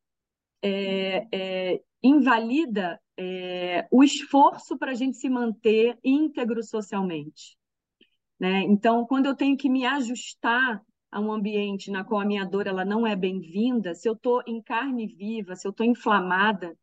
é, 0.62 1.26
é, 1.30 1.82
invalida 2.02 3.00
é, 3.16 3.86
o 3.90 4.02
esforço 4.02 4.76
para 4.76 4.92
a 4.92 4.94
gente 4.94 5.16
se 5.16 5.28
manter 5.28 5.98
íntegro 6.02 6.62
socialmente. 6.62 7.56
Né? 8.38 8.62
Então, 8.62 9.06
quando 9.06 9.26
eu 9.26 9.36
tenho 9.36 9.56
que 9.56 9.70
me 9.70 9.86
ajustar 9.86 10.82
a 11.10 11.20
um 11.20 11.30
ambiente 11.30 11.90
na 11.90 12.02
qual 12.02 12.20
a 12.20 12.24
minha 12.24 12.44
dor 12.44 12.66
ela 12.66 12.84
não 12.84 13.06
é 13.06 13.14
bem-vinda, 13.14 13.94
se 13.94 14.08
eu 14.08 14.14
estou 14.14 14.42
em 14.46 14.62
carne 14.62 15.06
viva, 15.06 15.54
se 15.54 15.66
eu 15.66 15.70
estou 15.70 15.86
inflamada, 15.86 16.76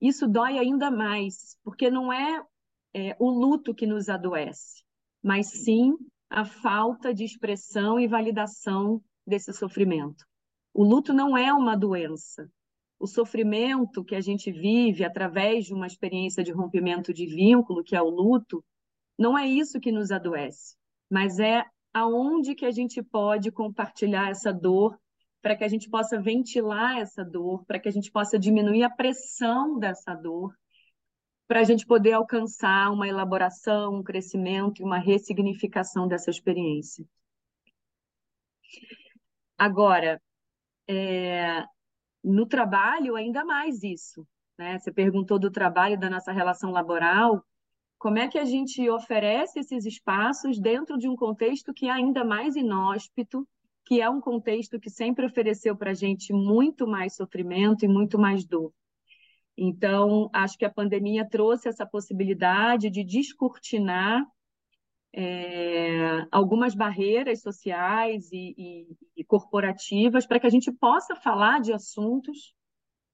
isso 0.00 0.28
dói 0.28 0.58
ainda 0.58 0.90
mais, 0.90 1.58
porque 1.64 1.90
não 1.90 2.12
é, 2.12 2.42
é 2.94 3.16
o 3.18 3.28
luto 3.28 3.74
que 3.74 3.86
nos 3.86 4.08
adoece, 4.08 4.84
mas 5.22 5.48
sim 5.48 5.96
a 6.30 6.44
falta 6.44 7.12
de 7.12 7.24
expressão 7.24 7.98
e 7.98 8.06
validação 8.06 9.02
desse 9.26 9.52
sofrimento. 9.52 10.24
O 10.72 10.84
luto 10.84 11.12
não 11.12 11.36
é 11.36 11.52
uma 11.52 11.76
doença. 11.76 12.50
O 12.98 13.06
sofrimento 13.06 14.04
que 14.04 14.14
a 14.14 14.20
gente 14.20 14.50
vive 14.50 15.04
através 15.04 15.66
de 15.66 15.74
uma 15.74 15.86
experiência 15.86 16.42
de 16.42 16.52
rompimento 16.52 17.12
de 17.12 17.26
vínculo, 17.26 17.84
que 17.84 17.94
é 17.94 18.00
o 18.00 18.08
luto, 18.08 18.64
não 19.18 19.36
é 19.36 19.46
isso 19.46 19.80
que 19.80 19.92
nos 19.92 20.10
adoece, 20.10 20.76
mas 21.10 21.38
é 21.38 21.64
aonde 21.92 22.54
que 22.54 22.66
a 22.66 22.70
gente 22.70 23.02
pode 23.02 23.50
compartilhar 23.50 24.30
essa 24.30 24.52
dor 24.52 24.98
para 25.40 25.56
que 25.56 25.64
a 25.64 25.68
gente 25.68 25.88
possa 25.88 26.20
ventilar 26.20 26.98
essa 26.98 27.24
dor, 27.24 27.64
para 27.66 27.78
que 27.78 27.88
a 27.88 27.92
gente 27.92 28.10
possa 28.10 28.38
diminuir 28.38 28.82
a 28.82 28.90
pressão 28.90 29.78
dessa 29.78 30.14
dor, 30.14 30.52
para 31.46 31.60
a 31.60 31.64
gente 31.64 31.86
poder 31.86 32.12
alcançar 32.12 32.90
uma 32.90 33.06
elaboração, 33.06 33.94
um 33.94 34.02
crescimento 34.02 34.80
e 34.80 34.84
uma 34.84 34.98
ressignificação 34.98 36.08
dessa 36.08 36.30
experiência. 36.30 37.06
Agora, 39.56 40.20
é, 40.88 41.64
no 42.26 42.44
trabalho, 42.44 43.14
ainda 43.14 43.44
mais 43.44 43.82
isso. 43.82 44.26
Né? 44.58 44.78
Você 44.78 44.90
perguntou 44.90 45.38
do 45.38 45.50
trabalho, 45.50 45.98
da 45.98 46.10
nossa 46.10 46.32
relação 46.32 46.72
laboral. 46.72 47.44
Como 47.98 48.18
é 48.18 48.26
que 48.26 48.38
a 48.38 48.44
gente 48.44 48.88
oferece 48.90 49.60
esses 49.60 49.86
espaços 49.86 50.58
dentro 50.58 50.98
de 50.98 51.08
um 51.08 51.14
contexto 51.14 51.72
que 51.72 51.86
é 51.86 51.90
ainda 51.90 52.24
mais 52.24 52.56
inóspito, 52.56 53.46
que 53.84 54.00
é 54.00 54.10
um 54.10 54.20
contexto 54.20 54.80
que 54.80 54.90
sempre 54.90 55.24
ofereceu 55.24 55.76
para 55.76 55.92
a 55.92 55.94
gente 55.94 56.32
muito 56.32 56.86
mais 56.86 57.14
sofrimento 57.14 57.84
e 57.84 57.88
muito 57.88 58.18
mais 58.18 58.44
dor? 58.44 58.72
Então, 59.56 60.28
acho 60.32 60.58
que 60.58 60.64
a 60.64 60.70
pandemia 60.70 61.26
trouxe 61.26 61.68
essa 61.68 61.86
possibilidade 61.86 62.90
de 62.90 63.04
descortinar 63.04 64.22
é, 65.16 66.26
algumas 66.30 66.74
barreiras 66.74 67.40
sociais 67.40 68.30
e, 68.30 68.54
e, 68.58 68.96
e 69.16 69.24
corporativas 69.24 70.26
para 70.26 70.38
que 70.38 70.46
a 70.46 70.50
gente 70.50 70.70
possa 70.70 71.16
falar 71.16 71.58
de 71.60 71.72
assuntos 71.72 72.54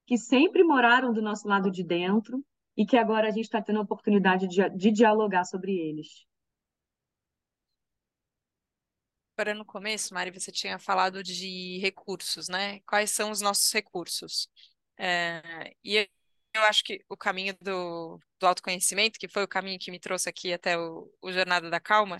que 0.05 0.17
sempre 0.17 0.65
moraram 0.65 1.13
do 1.13 1.21
nosso 1.21 1.47
lado 1.47 1.71
de 1.71 1.81
dentro 1.81 2.43
e 2.75 2.85
que 2.85 2.97
agora 2.97 3.29
a 3.29 3.31
gente 3.31 3.45
está 3.45 3.61
tendo 3.61 3.79
a 3.79 3.83
oportunidade 3.83 4.49
de, 4.49 4.69
de 4.71 4.91
dialogar 4.91 5.45
sobre 5.45 5.71
eles. 5.77 6.25
Agora, 9.37 9.53
no 9.55 9.65
começo, 9.65 10.13
Mari, 10.13 10.29
você 10.29 10.51
tinha 10.51 10.77
falado 10.77 11.23
de 11.23 11.79
recursos, 11.79 12.49
né? 12.49 12.81
Quais 12.81 13.11
são 13.11 13.31
os 13.31 13.39
nossos 13.39 13.71
recursos? 13.71 14.49
É, 14.97 15.73
e 15.83 16.07
eu 16.53 16.63
acho 16.63 16.83
que 16.83 17.03
o 17.09 17.17
caminho 17.17 17.55
do, 17.61 18.19
do 18.39 18.47
autoconhecimento, 18.47 19.19
que 19.19 19.27
foi 19.27 19.43
o 19.43 19.47
caminho 19.47 19.79
que 19.79 19.91
me 19.91 19.99
trouxe 19.99 20.29
aqui 20.29 20.53
até 20.53 20.77
o, 20.77 21.11
o 21.21 21.31
Jornada 21.31 21.69
da 21.69 21.79
Calma, 21.79 22.19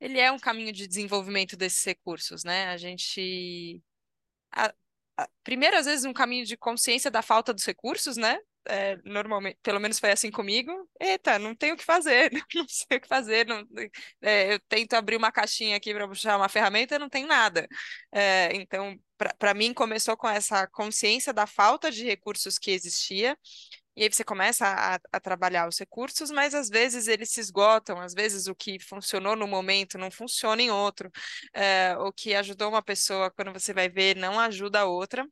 ele 0.00 0.18
é 0.20 0.30
um 0.32 0.38
caminho 0.38 0.72
de 0.72 0.86
desenvolvimento 0.86 1.56
desses 1.56 1.84
recursos, 1.84 2.44
né? 2.44 2.68
A 2.68 2.76
gente 2.76 3.82
a, 4.52 4.72
a, 5.16 5.28
primeiro, 5.44 5.76
às 5.76 5.86
vezes, 5.86 6.04
um 6.04 6.12
caminho 6.12 6.44
de 6.46 6.56
consciência 6.56 7.10
da 7.10 7.22
falta 7.22 7.52
dos 7.54 7.64
recursos, 7.64 8.16
né? 8.16 8.38
É, 8.68 8.96
normalmente, 9.04 9.58
pelo 9.62 9.80
menos 9.80 9.98
foi 9.98 10.12
assim 10.12 10.30
comigo. 10.30 10.72
Eita, 11.00 11.38
não 11.38 11.54
tenho 11.54 11.74
o 11.74 11.76
que 11.76 11.84
fazer, 11.84 12.30
não 12.54 12.66
sei 12.68 12.98
o 12.98 13.00
que 13.00 13.08
fazer. 13.08 13.46
Não, 13.46 13.64
é, 14.20 14.54
eu 14.54 14.60
tento 14.68 14.94
abrir 14.94 15.16
uma 15.16 15.32
caixinha 15.32 15.76
aqui 15.76 15.92
para 15.92 16.06
puxar 16.08 16.36
uma 16.36 16.48
ferramenta, 16.48 16.98
não 16.98 17.08
tem 17.08 17.26
nada. 17.26 17.68
É, 18.12 18.54
então, 18.54 18.96
para 19.38 19.54
mim, 19.54 19.74
começou 19.74 20.16
com 20.16 20.28
essa 20.28 20.66
consciência 20.66 21.32
da 21.32 21.46
falta 21.46 21.90
de 21.90 22.04
recursos 22.04 22.58
que 22.58 22.70
existia. 22.70 23.36
E 23.94 24.04
aí 24.04 24.12
você 24.12 24.24
começa 24.24 24.66
a, 24.66 24.98
a, 25.12 25.20
trabalhar 25.20 25.68
os 25.68 25.78
recursos, 25.78 26.30
mas 26.30 26.54
às 26.54 26.70
vezes 26.70 27.08
eles 27.08 27.30
se 27.30 27.40
esgotam, 27.40 28.00
às 28.00 28.14
vezes 28.14 28.46
o 28.46 28.54
que 28.54 28.78
funcionou 28.78 29.36
no 29.36 29.46
momento 29.46 29.98
não 29.98 30.10
funciona 30.10 30.62
em 30.62 30.70
outro, 30.70 31.10
é, 31.52 31.94
o 31.98 32.10
que 32.12 32.34
ajudou 32.34 32.70
uma 32.70 32.82
pessoa, 32.82 33.30
quando 33.30 33.52
você 33.52 33.74
vai 33.74 33.88
ver, 33.90 34.16
não 34.16 34.40
ajuda 34.40 34.80
a 34.80 34.86
outra. 34.86 35.26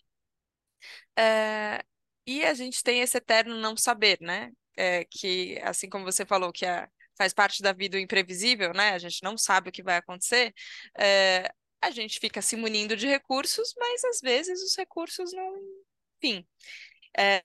É, 1.19 1.83
e 2.27 2.45
a 2.45 2.55
gente 2.55 2.83
tem 2.83 3.01
esse 3.01 3.17
eterno 3.19 3.57
não 3.59 3.77
saber, 3.77 4.19
né? 4.21 4.51
É, 4.77 5.05
que, 5.05 5.59
assim 5.63 5.89
como 5.89 6.05
você 6.05 6.25
falou, 6.25 6.53
que 6.53 6.65
é, 6.67 6.89
faz 7.19 7.33
parte 7.35 7.63
da 7.63 7.73
vida 7.73 7.99
imprevisível, 8.01 8.73
né? 8.73 8.91
A 8.91 8.99
gente 8.99 9.23
não 9.23 9.37
sabe 9.37 9.69
o 9.71 9.73
que 9.73 9.83
vai 9.83 9.97
acontecer. 9.97 10.55
É, 10.99 11.51
a 11.83 11.91
gente 11.91 12.21
fica 12.21 12.43
se 12.43 12.57
munindo 12.57 12.97
de 12.97 13.07
recursos, 13.07 13.75
mas 13.79 14.05
às 14.05 14.21
vezes 14.21 14.63
os 14.63 14.77
recursos 14.77 15.33
não. 15.33 15.57
Enfim. 16.23 16.47
É, 17.19 17.43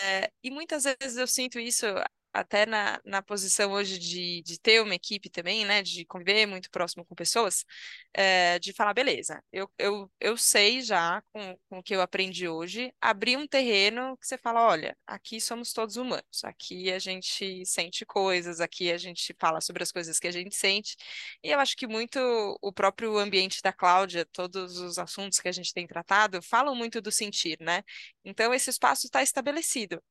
é, 0.00 0.32
e 0.42 0.50
muitas 0.50 0.84
vezes 0.84 1.16
eu 1.18 1.26
sinto 1.26 1.58
isso 1.58 1.86
até 2.34 2.66
na, 2.66 3.00
na 3.04 3.22
posição 3.22 3.72
hoje 3.72 3.98
de, 3.98 4.42
de 4.42 4.58
ter 4.60 4.82
uma 4.82 4.94
equipe 4.94 5.30
também, 5.30 5.64
né, 5.64 5.82
de 5.82 6.04
conviver 6.04 6.46
muito 6.46 6.68
próximo 6.70 7.04
com 7.04 7.14
pessoas, 7.14 7.64
é, 8.12 8.58
de 8.58 8.72
falar, 8.72 8.92
beleza, 8.92 9.42
eu, 9.52 9.70
eu, 9.78 10.10
eu 10.20 10.36
sei 10.36 10.82
já, 10.82 11.22
com, 11.32 11.56
com 11.68 11.78
o 11.78 11.82
que 11.82 11.94
eu 11.94 12.00
aprendi 12.00 12.48
hoje, 12.48 12.92
abrir 13.00 13.36
um 13.36 13.46
terreno 13.46 14.16
que 14.18 14.26
você 14.26 14.36
fala, 14.36 14.66
olha, 14.66 14.96
aqui 15.06 15.40
somos 15.40 15.72
todos 15.72 15.96
humanos, 15.96 16.42
aqui 16.44 16.90
a 16.92 16.98
gente 16.98 17.64
sente 17.64 18.04
coisas, 18.04 18.60
aqui 18.60 18.90
a 18.90 18.98
gente 18.98 19.34
fala 19.38 19.60
sobre 19.60 19.82
as 19.84 19.92
coisas 19.92 20.18
que 20.18 20.26
a 20.26 20.32
gente 20.32 20.56
sente, 20.56 20.96
e 21.42 21.50
eu 21.50 21.60
acho 21.60 21.76
que 21.76 21.86
muito 21.86 22.18
o 22.60 22.72
próprio 22.72 23.16
ambiente 23.18 23.62
da 23.62 23.72
Cláudia, 23.72 24.26
todos 24.26 24.78
os 24.78 24.98
assuntos 24.98 25.38
que 25.38 25.48
a 25.48 25.52
gente 25.52 25.72
tem 25.72 25.86
tratado, 25.86 26.42
falam 26.42 26.74
muito 26.74 27.00
do 27.00 27.12
sentir, 27.12 27.56
né? 27.60 27.82
Então, 28.24 28.52
esse 28.54 28.70
espaço 28.70 29.06
está 29.06 29.22
estabelecido. 29.22 30.02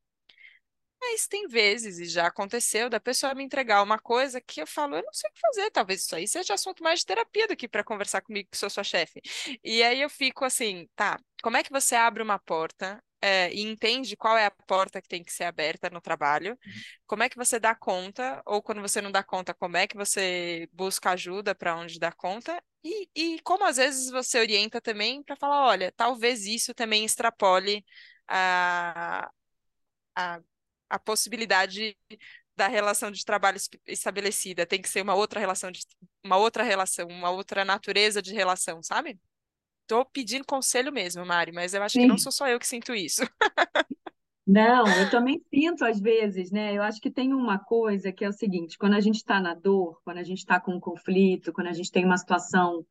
Mas 1.06 1.28
tem 1.28 1.48
vezes, 1.48 2.00
e 2.00 2.06
já 2.06 2.28
aconteceu, 2.28 2.90
da 2.90 3.00
pessoa 3.00 3.36
me 3.36 3.44
entregar 3.44 3.84
uma 3.84 4.00
coisa 4.00 4.40
que 4.40 4.62
eu 4.62 4.68
falo, 4.68 4.96
eu 4.96 5.04
não 5.04 5.12
sei 5.14 5.30
o 5.30 5.34
que 5.34 5.40
fazer, 5.42 5.70
talvez 5.72 6.02
isso 6.02 6.16
aí 6.16 6.28
seja 6.28 6.54
assunto 6.54 6.82
mais 6.82 7.02
de 7.02 7.06
terapia 7.06 7.46
do 7.48 7.56
que 7.58 7.68
para 7.68 7.84
conversar 7.84 8.22
comigo, 8.22 8.50
que 8.50 8.58
sou 8.58 8.70
sua 8.70 8.84
chefe. 8.84 9.22
E 9.64 9.84
aí 9.84 10.02
eu 10.02 10.10
fico 10.10 10.46
assim, 10.46 10.88
tá, 10.96 11.20
como 11.42 11.58
é 11.58 11.64
que 11.64 11.72
você 11.72 11.96
abre 11.96 12.24
uma 12.24 12.40
porta 12.40 13.04
é, 13.22 13.54
e 13.54 13.62
entende 13.62 14.16
qual 14.16 14.38
é 14.38 14.46
a 14.46 14.52
porta 14.52 15.02
que 15.02 15.08
tem 15.08 15.24
que 15.24 15.32
ser 15.34 15.44
aberta 15.44 15.90
no 15.90 16.02
trabalho? 16.02 16.52
Uhum. 16.66 16.72
Como 17.06 17.24
é 17.24 17.30
que 17.30 17.38
você 17.38 17.60
dá 17.60 17.76
conta? 17.76 18.42
Ou 18.46 18.62
quando 18.62 18.82
você 18.82 19.02
não 19.02 19.12
dá 19.12 19.24
conta, 19.24 19.54
como 19.54 19.78
é 19.78 19.86
que 19.88 19.96
você 19.98 20.68
busca 20.72 21.12
ajuda 21.12 21.54
para 21.54 21.76
onde 21.76 22.00
dá 22.00 22.12
conta? 22.12 22.62
E, 22.84 23.10
e 23.16 23.40
como 23.42 23.66
às 23.66 23.78
vezes 23.78 24.10
você 24.10 24.40
orienta 24.40 24.82
também 24.82 25.22
para 25.24 25.36
falar, 25.36 25.66
olha, 25.68 25.92
talvez 25.96 26.46
isso 26.46 26.74
também 26.74 27.06
extrapole 27.06 27.86
a, 28.28 29.30
a 30.16 30.42
a 30.94 31.00
possibilidade 31.00 31.98
da 32.56 32.68
relação 32.68 33.10
de 33.10 33.26
trabalho 33.26 33.58
estabelecida, 33.88 34.64
tem 34.64 34.80
que 34.80 34.88
ser 34.88 35.02
uma 35.02 35.16
outra 35.16 35.40
relação, 35.40 35.72
de, 35.72 35.80
uma 36.24 36.38
outra 36.38 36.64
relação, 36.64 37.08
uma 37.08 37.32
outra 37.32 37.66
natureza 37.66 38.22
de 38.22 38.32
relação, 38.32 38.84
sabe? 38.84 39.20
Tô 39.88 40.06
pedindo 40.06 40.46
conselho 40.46 40.94
mesmo, 40.94 41.26
Mari, 41.26 41.52
mas 41.52 41.74
eu 41.74 41.82
acho 41.82 41.94
Sim. 41.94 42.02
que 42.02 42.08
não 42.08 42.18
sou 42.20 42.32
só 42.32 42.48
eu 42.48 42.60
que 42.60 42.68
sinto 42.68 42.94
isso. 42.94 43.24
Não, 44.46 44.86
eu 45.00 45.10
também 45.10 45.42
sinto 45.50 45.86
às 45.86 46.02
vezes, 46.02 46.52
né? 46.52 46.76
Eu 46.76 46.84
acho 46.84 47.00
que 47.00 47.10
tem 47.10 47.34
uma 47.34 47.58
coisa 47.58 48.12
que 48.12 48.26
é 48.26 48.28
o 48.28 48.34
seguinte: 48.34 48.78
quando 48.78 48.94
a 48.94 49.00
gente 49.00 49.16
está 49.16 49.40
na 49.40 49.54
dor, 49.54 50.02
quando 50.04 50.18
a 50.18 50.24
gente 50.24 50.40
está 50.40 50.60
com 50.60 50.76
um 50.76 50.82
conflito, 50.82 51.54
quando 51.54 51.68
a 51.68 51.72
gente 51.72 51.90
tem 51.90 52.04
uma 52.04 52.18
situação 52.18 52.86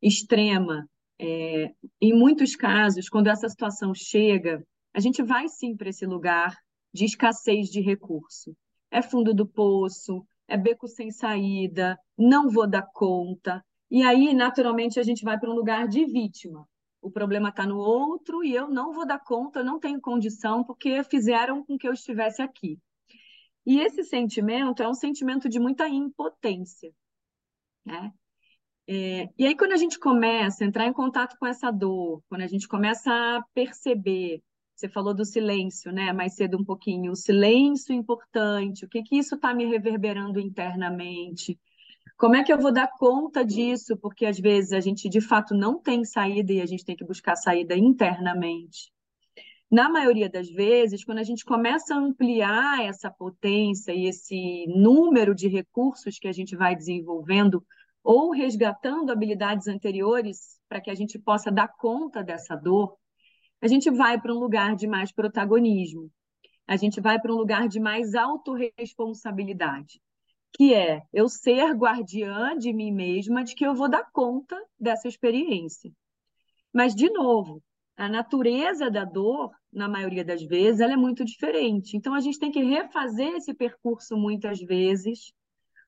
extrema, 0.00 0.88
é, 1.18 1.70
em 2.00 2.14
muitos 2.14 2.56
casos, 2.56 3.10
quando 3.10 3.26
essa 3.26 3.46
situação 3.46 3.92
chega, 3.94 4.66
a 4.94 4.98
gente 4.98 5.22
vai 5.22 5.46
sim 5.50 5.76
para 5.76 5.90
esse 5.90 6.06
lugar 6.06 6.56
de 6.92 7.04
escassez 7.04 7.68
de 7.68 7.80
recurso. 7.80 8.56
É 8.90 9.02
fundo 9.02 9.34
do 9.34 9.46
poço, 9.46 10.26
é 10.48 10.56
beco 10.56 10.86
sem 10.86 11.10
saída, 11.10 11.98
não 12.16 12.48
vou 12.48 12.66
dar 12.66 12.86
conta. 12.92 13.64
E 13.90 14.02
aí, 14.02 14.34
naturalmente, 14.34 14.98
a 14.98 15.02
gente 15.02 15.24
vai 15.24 15.38
para 15.38 15.50
um 15.50 15.54
lugar 15.54 15.88
de 15.88 16.04
vítima. 16.04 16.66
O 17.00 17.10
problema 17.10 17.50
está 17.50 17.66
no 17.66 17.78
outro 17.78 18.42
e 18.44 18.54
eu 18.54 18.68
não 18.68 18.92
vou 18.92 19.06
dar 19.06 19.20
conta, 19.20 19.62
não 19.62 19.78
tenho 19.78 20.00
condição, 20.00 20.64
porque 20.64 21.04
fizeram 21.04 21.64
com 21.64 21.78
que 21.78 21.86
eu 21.86 21.92
estivesse 21.92 22.42
aqui. 22.42 22.78
E 23.64 23.80
esse 23.80 24.04
sentimento 24.04 24.82
é 24.82 24.88
um 24.88 24.94
sentimento 24.94 25.48
de 25.48 25.58
muita 25.58 25.88
impotência. 25.88 26.92
Né? 27.84 28.12
É, 28.88 29.28
e 29.36 29.46
aí, 29.46 29.56
quando 29.56 29.72
a 29.72 29.76
gente 29.76 29.98
começa 29.98 30.62
a 30.62 30.66
entrar 30.66 30.86
em 30.86 30.92
contato 30.92 31.36
com 31.38 31.46
essa 31.46 31.70
dor, 31.70 32.22
quando 32.28 32.42
a 32.42 32.46
gente 32.46 32.68
começa 32.68 33.10
a 33.12 33.42
perceber 33.52 34.40
você 34.76 34.88
falou 34.90 35.14
do 35.14 35.24
silêncio, 35.24 35.90
né? 35.90 36.12
Mais 36.12 36.34
cedo 36.34 36.58
um 36.58 36.64
pouquinho. 36.64 37.12
O 37.12 37.16
silêncio 37.16 37.94
importante, 37.94 38.84
o 38.84 38.88
que 38.88 39.02
que 39.02 39.16
isso 39.16 39.34
está 39.34 39.54
me 39.54 39.64
reverberando 39.64 40.38
internamente? 40.38 41.58
Como 42.18 42.36
é 42.36 42.44
que 42.44 42.52
eu 42.52 42.58
vou 42.58 42.72
dar 42.72 42.88
conta 42.98 43.44
disso? 43.44 43.96
Porque 43.96 44.26
às 44.26 44.38
vezes 44.38 44.72
a 44.72 44.80
gente 44.80 45.08
de 45.08 45.20
fato 45.20 45.54
não 45.54 45.80
tem 45.80 46.04
saída 46.04 46.52
e 46.52 46.60
a 46.60 46.66
gente 46.66 46.84
tem 46.84 46.94
que 46.94 47.04
buscar 47.04 47.36
saída 47.36 47.74
internamente. 47.76 48.92
Na 49.70 49.88
maioria 49.88 50.28
das 50.28 50.48
vezes, 50.48 51.04
quando 51.04 51.18
a 51.18 51.24
gente 51.24 51.44
começa 51.44 51.94
a 51.94 51.98
ampliar 51.98 52.84
essa 52.84 53.10
potência 53.10 53.92
e 53.92 54.06
esse 54.06 54.66
número 54.68 55.34
de 55.34 55.48
recursos 55.48 56.18
que 56.18 56.28
a 56.28 56.32
gente 56.32 56.54
vai 56.54 56.76
desenvolvendo 56.76 57.64
ou 58.04 58.30
resgatando 58.30 59.10
habilidades 59.10 59.66
anteriores 59.66 60.60
para 60.68 60.80
que 60.80 60.90
a 60.90 60.94
gente 60.94 61.18
possa 61.18 61.50
dar 61.50 61.68
conta 61.68 62.22
dessa 62.22 62.54
dor, 62.54 62.96
a 63.66 63.68
gente 63.68 63.90
vai 63.90 64.20
para 64.20 64.32
um 64.32 64.38
lugar 64.38 64.76
de 64.76 64.86
mais 64.86 65.10
protagonismo, 65.10 66.08
a 66.68 66.76
gente 66.76 67.00
vai 67.00 67.20
para 67.20 67.32
um 67.32 67.36
lugar 67.36 67.66
de 67.66 67.80
mais 67.80 68.14
autorresponsabilidade, 68.14 70.00
que 70.52 70.72
é 70.72 71.02
eu 71.12 71.28
ser 71.28 71.72
guardiã 71.72 72.56
de 72.56 72.72
mim 72.72 72.92
mesma, 72.92 73.42
de 73.42 73.56
que 73.56 73.66
eu 73.66 73.74
vou 73.74 73.90
dar 73.90 74.08
conta 74.12 74.56
dessa 74.78 75.08
experiência. 75.08 75.90
Mas, 76.72 76.94
de 76.94 77.10
novo, 77.10 77.60
a 77.96 78.08
natureza 78.08 78.88
da 78.88 79.04
dor, 79.04 79.50
na 79.72 79.88
maioria 79.88 80.24
das 80.24 80.44
vezes, 80.44 80.80
ela 80.80 80.92
é 80.92 80.96
muito 80.96 81.24
diferente. 81.24 81.96
Então, 81.96 82.14
a 82.14 82.20
gente 82.20 82.38
tem 82.38 82.52
que 82.52 82.62
refazer 82.62 83.34
esse 83.34 83.52
percurso 83.52 84.16
muitas 84.16 84.60
vezes 84.60 85.32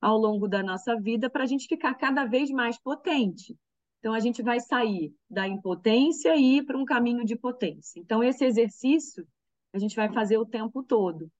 ao 0.01 0.19
longo 0.19 0.49
da 0.49 0.65
nossa 0.65 0.97
vida 0.97 1.31
para 1.31 1.45
a 1.45 1.47
gente 1.47 1.69
ficar 1.69 1.95
cada 1.95 2.25
vez 2.25 2.51
mais 2.51 2.77
potente. 2.77 3.57
Então, 3.99 4.15
a 4.15 4.21
gente 4.21 4.43
vai 4.43 4.61
sair 4.61 5.13
da 5.29 5.47
impotência 5.47 6.37
e 6.37 6.59
ir 6.59 6.65
para 6.65 6.79
um 6.79 6.85
caminho 6.85 7.25
de 7.25 7.37
potência. 7.37 7.99
Então, 8.01 8.23
esse 8.23 8.45
exercício 8.45 9.27
a 9.73 9.79
gente 9.79 9.97
vai 9.97 10.13
fazer 10.13 10.39
o 10.39 10.47
tempo 10.47 10.83
todo. 10.83 11.31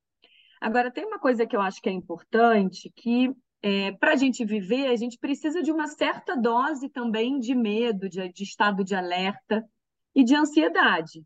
Agora, 0.61 0.91
tem 0.91 1.05
uma 1.05 1.19
coisa 1.19 1.47
que 1.47 1.57
eu 1.57 1.61
acho 1.61 1.81
que 1.81 1.89
é 1.89 1.93
importante, 1.93 2.93
que 2.95 3.33
é, 3.63 3.93
para 3.93 4.13
a 4.13 4.17
gente 4.17 4.45
viver, 4.45 4.89
a 4.89 4.97
gente 4.97 5.19
precisa 5.19 5.63
de 5.63 5.73
uma 5.73 5.87
certa 5.87 6.37
dose 6.37 6.89
também 6.89 7.39
de 7.39 7.55
medo, 7.55 8.09
de, 8.09 8.29
de 8.33 8.43
estado 8.45 8.85
de 8.85 8.95
alerta 8.95 9.65
e 10.15 10.25
de 10.25 10.35
ansiedade. 10.35 11.25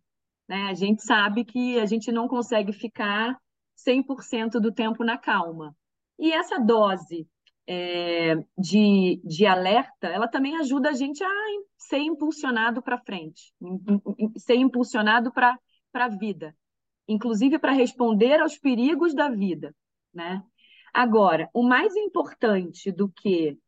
Né? 0.49 0.68
A 0.68 0.75
gente 0.75 1.03
sabe 1.03 1.45
que 1.45 1.79
a 1.79 1.87
gente 1.87 2.12
não 2.12 2.29
consegue 2.29 2.73
ficar 2.73 3.37
100% 3.77 4.61
do 4.61 4.73
tempo 4.73 5.05
na 5.05 5.18
calma. 5.18 5.75
E 6.18 6.33
essa 6.33 6.59
dose 6.59 7.27
é, 7.66 8.37
de, 8.59 9.20
de 9.25 9.46
alerta, 9.46 10.09
ela 10.09 10.29
também 10.29 10.57
ajuda 10.57 10.90
a 10.90 10.92
gente 10.92 11.22
a 11.22 11.31
ser 11.79 11.98
impulsionado 11.98 12.83
para 12.83 12.98
frente, 12.98 13.53
ser 14.37 14.57
impulsionado 14.57 15.33
para 15.33 15.59
a 15.94 16.09
vida, 16.09 16.57
inclusive 17.07 17.59
para 17.59 17.72
responder 17.72 18.40
aos 18.40 18.59
perigos 18.59 19.14
da 19.14 19.29
vida, 19.29 19.75
né? 20.12 20.42
Agora, 20.92 21.48
o 21.55 21.62
mais 21.62 21.96
importante 21.96 22.92
do 22.92 23.09
que 23.09 23.59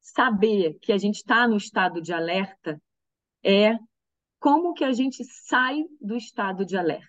saber 0.00 0.78
que 0.80 0.92
a 0.92 0.98
gente 0.98 1.16
está 1.16 1.48
no 1.48 1.56
estado 1.56 2.00
de 2.02 2.12
alerta 2.12 2.80
é 3.42 3.78
como 4.38 4.74
que 4.74 4.84
a 4.84 4.92
gente 4.92 5.24
sai 5.24 5.84
do 6.00 6.16
estado 6.16 6.64
de 6.64 6.76
alerta. 6.76 7.08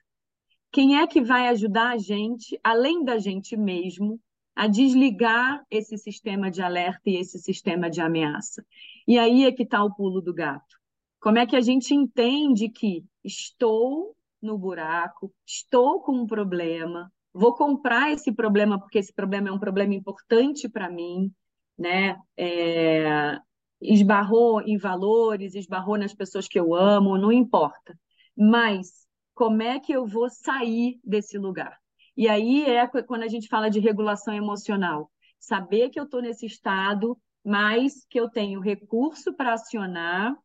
Quem 0.71 0.99
é 0.99 1.07
que 1.07 1.21
vai 1.21 1.47
ajudar 1.47 1.89
a 1.89 1.97
gente, 1.97 2.59
além 2.63 3.03
da 3.03 3.17
gente 3.17 3.57
mesmo, 3.57 4.19
a 4.59 4.67
desligar 4.67 5.65
esse 5.71 5.97
sistema 5.97 6.51
de 6.51 6.61
alerta 6.61 7.09
e 7.09 7.15
esse 7.15 7.39
sistema 7.39 7.89
de 7.89 8.01
ameaça. 8.01 8.61
E 9.07 9.17
aí 9.17 9.45
é 9.45 9.53
que 9.53 9.63
está 9.63 9.81
o 9.81 9.95
pulo 9.95 10.19
do 10.19 10.33
gato. 10.33 10.75
Como 11.17 11.37
é 11.37 11.45
que 11.45 11.55
a 11.55 11.61
gente 11.61 11.95
entende 11.95 12.67
que 12.67 13.05
estou 13.23 14.13
no 14.41 14.57
buraco, 14.57 15.33
estou 15.47 16.01
com 16.01 16.11
um 16.11 16.27
problema, 16.27 17.09
vou 17.33 17.55
comprar 17.55 18.11
esse 18.11 18.33
problema 18.33 18.77
porque 18.77 18.99
esse 18.99 19.13
problema 19.13 19.47
é 19.47 19.51
um 19.53 19.59
problema 19.59 19.95
importante 19.95 20.67
para 20.67 20.89
mim, 20.89 21.33
né? 21.77 22.17
É... 22.35 23.39
esbarrou 23.79 24.59
em 24.59 24.77
valores, 24.77 25.55
esbarrou 25.55 25.97
nas 25.97 26.13
pessoas 26.13 26.49
que 26.49 26.59
eu 26.59 26.75
amo, 26.75 27.17
não 27.17 27.31
importa. 27.31 27.97
Mas 28.35 29.07
como 29.33 29.61
é 29.63 29.79
que 29.79 29.93
eu 29.93 30.05
vou 30.05 30.29
sair 30.29 30.99
desse 31.01 31.37
lugar? 31.37 31.78
E 32.19 32.27
aí 32.27 32.65
é 32.65 32.85
quando 32.85 33.23
a 33.23 33.29
gente 33.29 33.47
fala 33.47 33.69
de 33.69 33.79
regulação 33.79 34.33
emocional. 34.33 35.09
Saber 35.39 35.89
que 35.89 35.97
eu 35.97 36.03
estou 36.03 36.21
nesse 36.21 36.45
estado, 36.45 37.17
mas 37.45 38.05
que 38.09 38.19
eu 38.19 38.29
tenho 38.29 38.59
recurso 38.59 39.33
para 39.33 39.53
acionar 39.53 40.35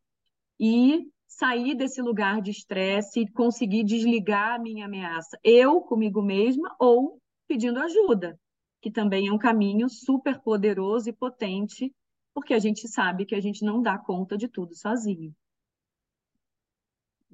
e 0.57 1.05
sair 1.27 1.75
desse 1.75 2.01
lugar 2.01 2.41
de 2.41 2.51
estresse 2.51 3.19
e 3.19 3.29
conseguir 3.29 3.83
desligar 3.83 4.55
a 4.55 4.57
minha 4.57 4.85
ameaça, 4.85 5.37
eu 5.43 5.81
comigo 5.81 6.21
mesma 6.21 6.73
ou 6.79 7.19
pedindo 7.45 7.81
ajuda, 7.81 8.39
que 8.81 8.89
também 8.89 9.27
é 9.27 9.33
um 9.33 9.37
caminho 9.37 9.89
super 9.89 10.39
poderoso 10.39 11.09
e 11.09 11.13
potente, 11.13 11.93
porque 12.33 12.53
a 12.53 12.59
gente 12.59 12.87
sabe 12.87 13.25
que 13.25 13.35
a 13.35 13.41
gente 13.41 13.65
não 13.65 13.81
dá 13.81 13.97
conta 13.97 14.37
de 14.37 14.47
tudo 14.47 14.73
sozinho. 14.73 15.35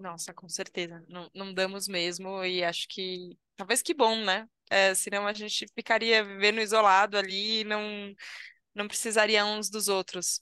Nossa, 0.02 0.34
com 0.34 0.50
certeza. 0.50 1.04
Não, 1.08 1.30
não 1.34 1.54
damos 1.54 1.88
mesmo, 1.88 2.44
e 2.44 2.64
acho 2.64 2.88
que 2.88 3.38
talvez 3.56 3.82
que 3.82 3.94
bom, 3.94 4.24
né? 4.24 4.48
É, 4.70 4.96
senão 4.96 5.28
a 5.28 5.34
gente 5.34 5.68
ficaria 5.76 6.24
vivendo 6.24 6.60
isolado 6.62 7.18
ali 7.18 7.62
e 7.62 7.64
não, 7.66 8.14
não 8.76 8.88
precisaria 8.88 9.46
uns 9.46 9.70
dos 9.70 9.88
outros. 9.90 10.42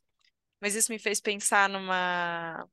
Mas 0.61 0.75
isso 0.75 0.91
me 0.91 0.99
fez 0.99 1.21
pensar 1.21 1.69
numa. 1.69 2.67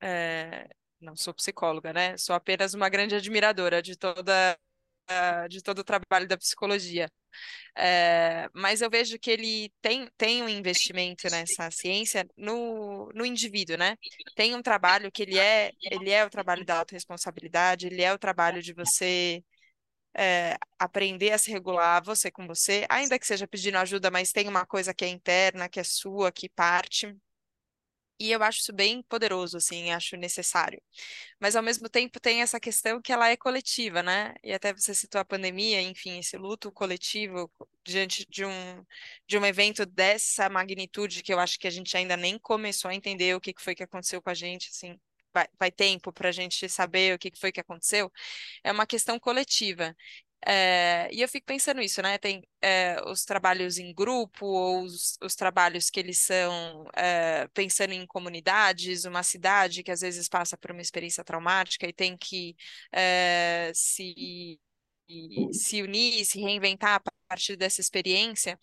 É, 0.00 0.68
não 1.00 1.16
sou 1.16 1.34
psicóloga, 1.34 1.92
né? 1.92 2.16
Sou 2.18 2.34
apenas 2.36 2.74
uma 2.74 2.88
grande 2.90 3.14
admiradora 3.16 3.82
de 3.82 3.96
toda 3.96 4.58
de 5.48 5.62
todo 5.62 5.80
o 5.80 5.84
trabalho 5.84 6.26
da 6.28 6.36
psicologia. 6.38 7.10
É, 7.76 8.48
mas 8.54 8.80
eu 8.80 8.90
vejo 8.90 9.18
que 9.18 9.30
ele 9.30 9.72
tem, 9.80 10.08
tem 10.16 10.42
um 10.42 10.48
investimento 10.48 11.28
nessa 11.30 11.70
ciência 11.70 12.28
no, 12.36 13.10
no 13.14 13.24
indivíduo, 13.24 13.76
né? 13.76 13.96
Tem 14.34 14.54
um 14.54 14.62
trabalho 14.62 15.10
que 15.12 15.22
ele 15.22 15.38
é, 15.38 15.72
ele 15.82 16.10
é 16.10 16.24
o 16.24 16.30
trabalho 16.30 16.64
da 16.64 16.78
autorresponsabilidade, 16.78 17.86
ele 17.86 18.02
é 18.02 18.12
o 18.12 18.18
trabalho 18.18 18.62
de 18.62 18.72
você 18.72 19.42
é, 20.16 20.56
aprender 20.78 21.32
a 21.32 21.38
se 21.38 21.50
regular, 21.50 22.02
você 22.04 22.30
com 22.30 22.46
você, 22.46 22.86
ainda 22.88 23.18
que 23.18 23.26
seja 23.26 23.46
pedindo 23.46 23.78
ajuda, 23.78 24.10
mas 24.10 24.32
tem 24.32 24.48
uma 24.48 24.66
coisa 24.66 24.92
que 24.94 25.04
é 25.04 25.08
interna, 25.08 25.68
que 25.68 25.80
é 25.80 25.84
sua, 25.84 26.32
que 26.32 26.48
parte. 26.48 27.16
E 28.20 28.30
eu 28.32 28.42
acho 28.42 28.60
isso 28.60 28.72
bem 28.74 29.02
poderoso, 29.04 29.56
assim, 29.56 29.90
acho 29.92 30.14
necessário. 30.16 30.82
Mas, 31.40 31.56
ao 31.56 31.62
mesmo 31.62 31.88
tempo, 31.88 32.20
tem 32.20 32.42
essa 32.42 32.60
questão 32.60 33.00
que 33.02 33.12
ela 33.12 33.28
é 33.30 33.36
coletiva, 33.36 34.02
né? 34.02 34.34
E 34.44 34.52
até 34.52 34.74
você 34.74 34.94
citou 34.94 35.20
a 35.20 35.24
pandemia, 35.24 35.80
enfim, 35.82 36.18
esse 36.18 36.36
luto 36.36 36.70
coletivo 36.72 37.50
diante 37.84 38.26
de 38.28 38.44
um, 38.44 38.84
de 39.26 39.38
um 39.38 39.46
evento 39.46 39.86
dessa 39.86 40.48
magnitude, 40.50 41.22
que 41.22 41.32
eu 41.32 41.38
acho 41.40 41.58
que 41.58 41.66
a 41.66 41.70
gente 41.70 41.96
ainda 41.96 42.16
nem 42.16 42.38
começou 42.38 42.90
a 42.90 42.94
entender 42.94 43.34
o 43.36 43.40
que 43.40 43.54
foi 43.58 43.74
que 43.74 43.82
aconteceu 43.84 44.20
com 44.22 44.30
a 44.30 44.34
gente, 44.34 44.68
assim, 44.70 45.00
vai, 45.32 45.48
vai 45.58 45.70
tempo 45.72 46.12
para 46.12 46.28
a 46.28 46.32
gente 46.32 46.68
saber 46.68 47.14
o 47.14 47.18
que 47.18 47.32
foi 47.36 47.52
que 47.52 47.60
aconteceu, 47.60 48.12
é 48.64 48.72
uma 48.72 48.86
questão 48.86 49.18
coletiva. 49.18 49.96
É, 50.46 51.08
e 51.12 51.20
eu 51.20 51.28
fico 51.28 51.46
pensando 51.46 51.80
isso, 51.82 52.00
né? 52.00 52.16
Tem 52.18 52.42
é, 52.62 52.96
os 53.06 53.24
trabalhos 53.24 53.78
em 53.78 53.92
grupo, 53.94 54.46
ou 54.46 54.82
os, 54.84 55.18
os 55.22 55.34
trabalhos 55.34 55.90
que 55.90 56.00
eles 56.00 56.18
são 56.18 56.86
é, 56.96 57.46
pensando 57.48 57.92
em 57.92 58.06
comunidades, 58.06 59.04
uma 59.04 59.22
cidade 59.22 59.82
que 59.82 59.90
às 59.90 60.00
vezes 60.00 60.28
passa 60.28 60.56
por 60.56 60.70
uma 60.70 60.80
experiência 60.80 61.22
traumática 61.24 61.86
e 61.86 61.92
tem 61.92 62.16
que 62.16 62.56
se, 63.74 64.58
se 65.52 65.82
unir, 65.82 66.24
se 66.24 66.40
reinventar 66.40 66.96
a 66.96 67.12
partir 67.28 67.56
dessa 67.56 67.80
experiência. 67.80 68.58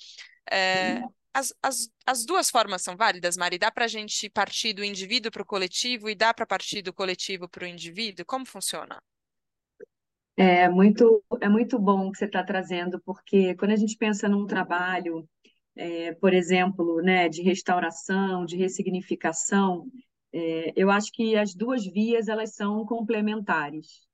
As, 1.34 1.54
as, 1.62 1.90
as 2.06 2.26
duas 2.26 2.50
formas 2.50 2.82
são 2.82 2.98
válidas, 2.98 3.38
Mari? 3.38 3.60
Dá 3.60 3.72
para 3.72 3.86
a 3.86 3.88
gente 3.88 4.28
partir 4.28 4.74
do 4.74 4.84
indivíduo 4.84 5.32
para 5.32 5.44
o 5.44 5.46
coletivo 5.46 6.10
e 6.10 6.16
dá 6.16 6.34
para 6.34 6.48
partir 6.48 6.82
do 6.82 6.92
coletivo 6.92 7.48
para 7.48 7.64
o 7.64 7.68
indivíduo? 7.68 8.26
Como 8.26 8.44
funciona? 8.44 9.00
É 10.40 10.70
muito, 10.70 11.24
é 11.42 11.50
muito 11.50 11.80
bom 11.80 12.12
que 12.12 12.20
você 12.20 12.26
está 12.26 12.44
trazendo, 12.44 13.02
porque 13.02 13.56
quando 13.56 13.72
a 13.72 13.76
gente 13.76 13.98
pensa 13.98 14.30
num 14.30 14.46
trabalho, 14.46 15.28
é, 15.76 16.14
por 16.14 16.32
exemplo, 16.32 17.02
né, 17.02 17.28
de 17.28 17.42
restauração, 17.42 18.46
de 18.46 18.56
ressignificação, 18.56 19.88
é, 20.32 20.74
eu 20.76 20.92
acho 20.92 21.12
que 21.12 21.36
as 21.36 21.56
duas 21.56 21.86
vias 21.86 22.28
elas 22.28 22.54
são 22.54 22.86
complementares. 22.86 24.08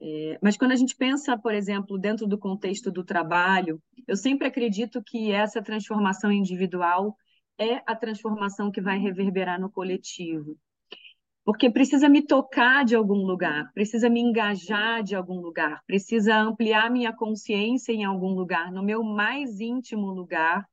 É, 0.00 0.38
mas 0.42 0.58
quando 0.58 0.72
a 0.72 0.76
gente 0.76 0.94
pensa, 0.94 1.38
por 1.38 1.54
exemplo, 1.54 1.98
dentro 1.98 2.26
do 2.26 2.38
contexto 2.38 2.90
do 2.90 3.02
trabalho, 3.04 3.80
eu 4.06 4.16
sempre 4.16 4.48
acredito 4.48 5.02
que 5.02 5.32
essa 5.32 5.62
transformação 5.62 6.30
individual 6.30 7.16
é 7.58 7.82
a 7.86 7.96
transformação 7.96 8.70
que 8.70 8.80
vai 8.80 8.98
reverberar 8.98 9.58
no 9.60 9.70
coletivo 9.70 10.58
porque 11.44 11.70
precisa 11.70 12.08
me 12.08 12.22
tocar 12.24 12.84
de 12.84 12.94
algum 12.94 13.26
lugar, 13.26 13.72
precisa 13.74 14.08
me 14.08 14.20
engajar 14.20 15.02
de 15.02 15.16
algum 15.16 15.40
lugar, 15.40 15.82
precisa 15.86 16.36
ampliar 16.36 16.90
minha 16.90 17.12
consciência 17.12 17.92
em 17.92 18.04
algum 18.04 18.32
lugar, 18.32 18.70
no 18.70 18.82
meu 18.82 19.02
mais 19.02 19.58
íntimo 19.60 20.06
lugar, 20.06 20.64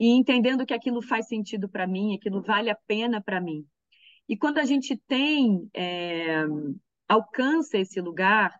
e 0.00 0.08
entendendo 0.08 0.64
que 0.64 0.74
aquilo 0.74 1.02
faz 1.02 1.28
sentido 1.28 1.68
para 1.68 1.86
mim, 1.86 2.14
aquilo 2.14 2.42
vale 2.42 2.70
a 2.70 2.78
pena 2.86 3.22
para 3.22 3.40
mim. 3.40 3.64
E 4.28 4.36
quando 4.36 4.58
a 4.58 4.64
gente 4.64 4.96
tem, 5.06 5.68
é, 5.74 6.44
alcança 7.06 7.76
esse 7.76 8.00
lugar 8.00 8.52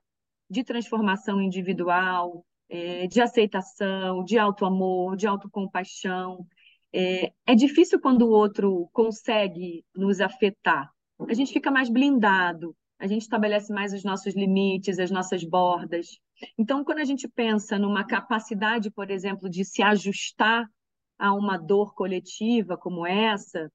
de 0.50 0.62
transformação 0.62 1.40
individual, 1.40 2.44
é, 2.68 3.06
de 3.06 3.20
aceitação, 3.22 4.22
de 4.22 4.38
auto-amor, 4.38 5.16
de 5.16 5.26
autocompaixão, 5.26 6.46
é, 6.92 7.32
é 7.46 7.54
difícil 7.54 7.98
quando 8.00 8.22
o 8.22 8.30
outro 8.30 8.88
consegue 8.92 9.84
nos 9.94 10.20
afetar, 10.20 10.90
a 11.28 11.34
gente 11.34 11.52
fica 11.52 11.70
mais 11.70 11.88
blindado, 11.88 12.74
a 12.98 13.06
gente 13.06 13.22
estabelece 13.22 13.72
mais 13.72 13.92
os 13.92 14.04
nossos 14.04 14.34
limites, 14.34 14.98
as 14.98 15.10
nossas 15.10 15.42
bordas. 15.42 16.18
Então, 16.56 16.84
quando 16.84 16.98
a 16.98 17.04
gente 17.04 17.26
pensa 17.28 17.78
numa 17.78 18.04
capacidade, 18.04 18.90
por 18.90 19.10
exemplo, 19.10 19.50
de 19.50 19.64
se 19.64 19.82
ajustar 19.82 20.68
a 21.18 21.32
uma 21.34 21.56
dor 21.56 21.94
coletiva 21.94 22.76
como 22.76 23.06
essa 23.06 23.70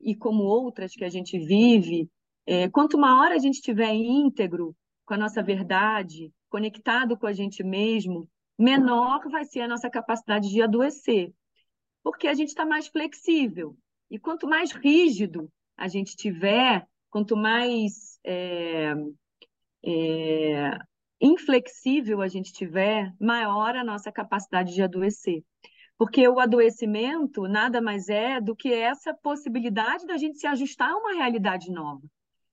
e 0.00 0.14
como 0.14 0.42
outras 0.42 0.92
que 0.92 1.04
a 1.04 1.08
gente 1.08 1.38
vive, 1.38 2.08
é, 2.44 2.68
quanto 2.68 2.98
maior 2.98 3.30
a 3.30 3.38
gente 3.38 3.54
estiver 3.54 3.94
íntegro 3.94 4.74
com 5.04 5.14
a 5.14 5.16
nossa 5.16 5.42
verdade, 5.42 6.32
conectado 6.48 7.16
com 7.16 7.26
a 7.26 7.32
gente 7.32 7.62
mesmo, 7.62 8.28
menor 8.58 9.20
vai 9.30 9.44
ser 9.44 9.60
a 9.60 9.68
nossa 9.68 9.88
capacidade 9.88 10.48
de 10.48 10.60
adoecer, 10.60 11.32
porque 12.02 12.26
a 12.26 12.34
gente 12.34 12.48
está 12.48 12.66
mais 12.66 12.88
flexível. 12.88 13.76
E 14.10 14.18
quanto 14.18 14.46
mais 14.46 14.72
rígido 14.72 15.48
a 15.76 15.88
gente 15.88 16.16
tiver, 16.16 16.86
quanto 17.12 17.36
mais 17.36 18.18
é, 18.24 18.94
é, 19.84 20.78
inflexível 21.20 22.22
a 22.22 22.26
gente 22.26 22.54
tiver, 22.54 23.12
maior 23.20 23.76
a 23.76 23.84
nossa 23.84 24.10
capacidade 24.10 24.74
de 24.74 24.82
adoecer. 24.82 25.44
Porque 25.98 26.26
o 26.26 26.40
adoecimento 26.40 27.42
nada 27.42 27.82
mais 27.82 28.08
é 28.08 28.40
do 28.40 28.56
que 28.56 28.72
essa 28.72 29.12
possibilidade 29.12 30.06
da 30.06 30.16
gente 30.16 30.38
se 30.38 30.46
ajustar 30.46 30.90
a 30.90 30.96
uma 30.96 31.12
realidade 31.12 31.70
nova. 31.70 32.02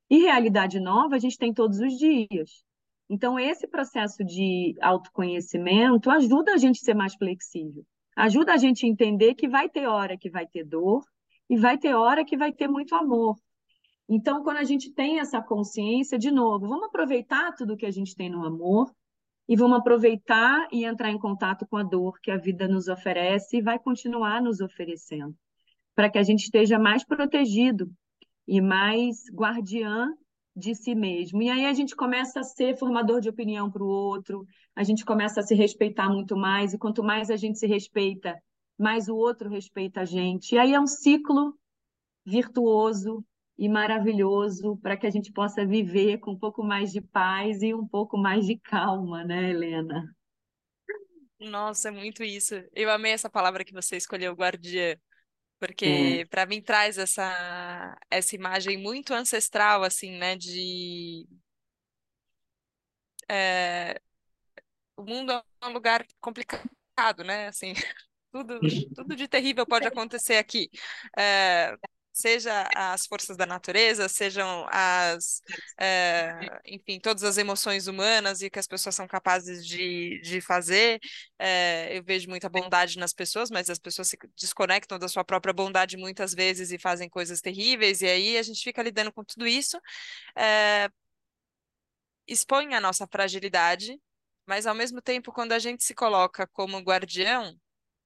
E 0.09 0.17
realidade 0.17 0.77
nova 0.77 1.15
a 1.15 1.19
gente 1.19 1.37
tem 1.37 1.53
todos 1.53 1.79
os 1.79 1.97
dias. 1.97 2.63
Então, 3.09 3.39
esse 3.39 3.65
processo 3.65 4.25
de 4.25 4.75
autoconhecimento 4.81 6.11
ajuda 6.11 6.53
a 6.53 6.57
gente 6.57 6.81
a 6.81 6.83
ser 6.83 6.93
mais 6.93 7.15
flexível, 7.15 7.83
ajuda 8.13 8.53
a 8.53 8.57
gente 8.57 8.85
a 8.85 8.89
entender 8.89 9.35
que 9.35 9.47
vai 9.47 9.69
ter 9.69 9.87
hora 9.87 10.17
que 10.17 10.29
vai 10.29 10.45
ter 10.45 10.65
dor 10.65 11.01
e 11.49 11.55
vai 11.55 11.77
ter 11.77 11.95
hora 11.95 12.25
que 12.25 12.37
vai 12.37 12.51
ter 12.51 12.67
muito 12.67 12.93
amor. 12.93 13.37
Então, 14.11 14.43
quando 14.43 14.57
a 14.57 14.63
gente 14.63 14.91
tem 14.91 15.19
essa 15.19 15.39
consciência, 15.39 16.17
de 16.17 16.31
novo, 16.31 16.67
vamos 16.67 16.87
aproveitar 16.87 17.53
tudo 17.53 17.77
que 17.77 17.85
a 17.85 17.91
gente 17.91 18.15
tem 18.15 18.27
no 18.27 18.43
amor 18.43 18.91
e 19.47 19.55
vamos 19.55 19.77
aproveitar 19.77 20.67
e 20.71 20.83
entrar 20.83 21.11
em 21.11 21.19
contato 21.19 21.67
com 21.67 21.77
a 21.77 21.83
dor 21.83 22.19
que 22.19 22.31
a 22.31 22.37
vida 22.37 22.67
nos 22.67 22.87
oferece 22.87 23.57
e 23.57 23.61
vai 23.61 23.77
continuar 23.77 24.41
nos 24.41 24.61
oferecendo, 24.61 25.35
para 25.93 26.09
que 26.09 26.17
a 26.17 26.23
gente 26.23 26.45
esteja 26.45 26.79
mais 26.79 27.05
protegido 27.05 27.87
e 28.47 28.59
mais 28.59 29.25
guardiã 29.31 30.11
de 30.55 30.73
si 30.73 30.95
mesmo. 30.95 31.43
E 31.43 31.49
aí 31.51 31.67
a 31.67 31.73
gente 31.73 31.95
começa 31.95 32.39
a 32.39 32.43
ser 32.43 32.77
formador 32.79 33.21
de 33.21 33.29
opinião 33.29 33.69
para 33.69 33.83
o 33.83 33.87
outro, 33.87 34.43
a 34.75 34.83
gente 34.83 35.05
começa 35.05 35.39
a 35.39 35.43
se 35.43 35.53
respeitar 35.53 36.09
muito 36.09 36.35
mais, 36.35 36.73
e 36.73 36.79
quanto 36.79 37.03
mais 37.03 37.29
a 37.29 37.35
gente 37.35 37.59
se 37.59 37.67
respeita, 37.67 38.35
mais 38.75 39.07
o 39.07 39.15
outro 39.15 39.49
respeita 39.49 40.01
a 40.01 40.05
gente. 40.05 40.55
E 40.55 40.57
aí 40.57 40.73
é 40.73 40.79
um 40.79 40.87
ciclo 40.87 41.53
virtuoso 42.25 43.23
e 43.59 43.67
maravilhoso 43.67 44.77
para 44.77 44.95
que 44.95 45.05
a 45.05 45.09
gente 45.09 45.33
possa 45.33 45.65
viver 45.65 46.19
com 46.19 46.31
um 46.31 46.39
pouco 46.39 46.63
mais 46.63 46.93
de 46.93 47.01
paz 47.01 47.61
e 47.61 47.73
um 47.73 47.85
pouco 47.85 48.17
mais 48.17 48.45
de 48.45 48.57
calma, 48.57 49.25
né, 49.25 49.49
Helena? 49.49 50.15
Nossa, 51.37 51.89
é 51.89 51.91
muito 51.91 52.23
isso. 52.23 52.55
Eu 52.73 52.89
amei 52.89 53.11
essa 53.11 53.29
palavra 53.29 53.65
que 53.65 53.73
você 53.73 53.97
escolheu, 53.97 54.33
guardiã, 54.33 54.95
porque 55.59 56.21
é. 56.21 56.25
para 56.25 56.45
mim 56.45 56.61
traz 56.61 56.97
essa 56.97 57.97
essa 58.09 58.33
imagem 58.33 58.77
muito 58.77 59.13
ancestral, 59.13 59.83
assim, 59.83 60.17
né, 60.17 60.37
de 60.37 61.27
é... 63.29 63.99
o 64.95 65.03
mundo 65.03 65.33
é 65.33 65.43
um 65.67 65.73
lugar 65.73 66.05
complicado, 66.21 67.25
né, 67.25 67.49
assim, 67.49 67.73
tudo 68.31 68.57
tudo 68.95 69.17
de 69.17 69.27
terrível 69.27 69.65
pode 69.65 69.85
acontecer 69.85 70.37
aqui. 70.37 70.69
É 71.17 71.75
seja 72.19 72.67
as 72.75 73.05
forças 73.05 73.37
da 73.37 73.45
natureza, 73.45 74.09
sejam 74.09 74.67
as, 74.71 75.41
é, 75.79 76.37
enfim, 76.65 76.99
todas 76.99 77.23
as 77.23 77.37
emoções 77.37 77.87
humanas 77.87 78.41
e 78.41 78.49
que 78.49 78.59
as 78.59 78.67
pessoas 78.67 78.95
são 78.95 79.07
capazes 79.07 79.65
de, 79.65 80.19
de 80.21 80.41
fazer. 80.41 80.99
É, 81.37 81.97
eu 81.97 82.03
vejo 82.03 82.29
muita 82.29 82.49
bondade 82.49 82.97
nas 82.99 83.13
pessoas, 83.13 83.49
mas 83.49 83.69
as 83.69 83.79
pessoas 83.79 84.09
se 84.09 84.17
desconectam 84.35 84.99
da 84.99 85.07
sua 85.07 85.23
própria 85.23 85.53
bondade 85.53 85.95
muitas 85.97 86.33
vezes 86.33 86.71
e 86.71 86.77
fazem 86.77 87.09
coisas 87.09 87.41
terríveis, 87.41 88.01
e 88.01 88.07
aí 88.07 88.37
a 88.37 88.43
gente 88.43 88.63
fica 88.63 88.83
lidando 88.83 89.11
com 89.11 89.23
tudo 89.23 89.47
isso. 89.47 89.79
É, 90.35 90.89
expõe 92.27 92.73
a 92.75 92.81
nossa 92.81 93.07
fragilidade, 93.07 93.99
mas 94.45 94.65
ao 94.67 94.75
mesmo 94.75 95.01
tempo, 95.01 95.31
quando 95.31 95.53
a 95.53 95.59
gente 95.59 95.83
se 95.83 95.93
coloca 95.95 96.47
como 96.47 96.79
guardião, 96.79 97.55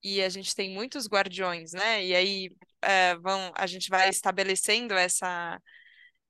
e 0.03 0.21
a 0.21 0.29
gente 0.29 0.55
tem 0.55 0.73
muitos 0.73 1.07
guardiões, 1.07 1.73
né? 1.73 2.05
E 2.05 2.15
aí 2.15 2.51
é, 2.81 3.15
vão, 3.17 3.51
a 3.55 3.65
gente 3.67 3.89
vai 3.89 4.09
estabelecendo 4.09 4.93
essa, 4.93 5.61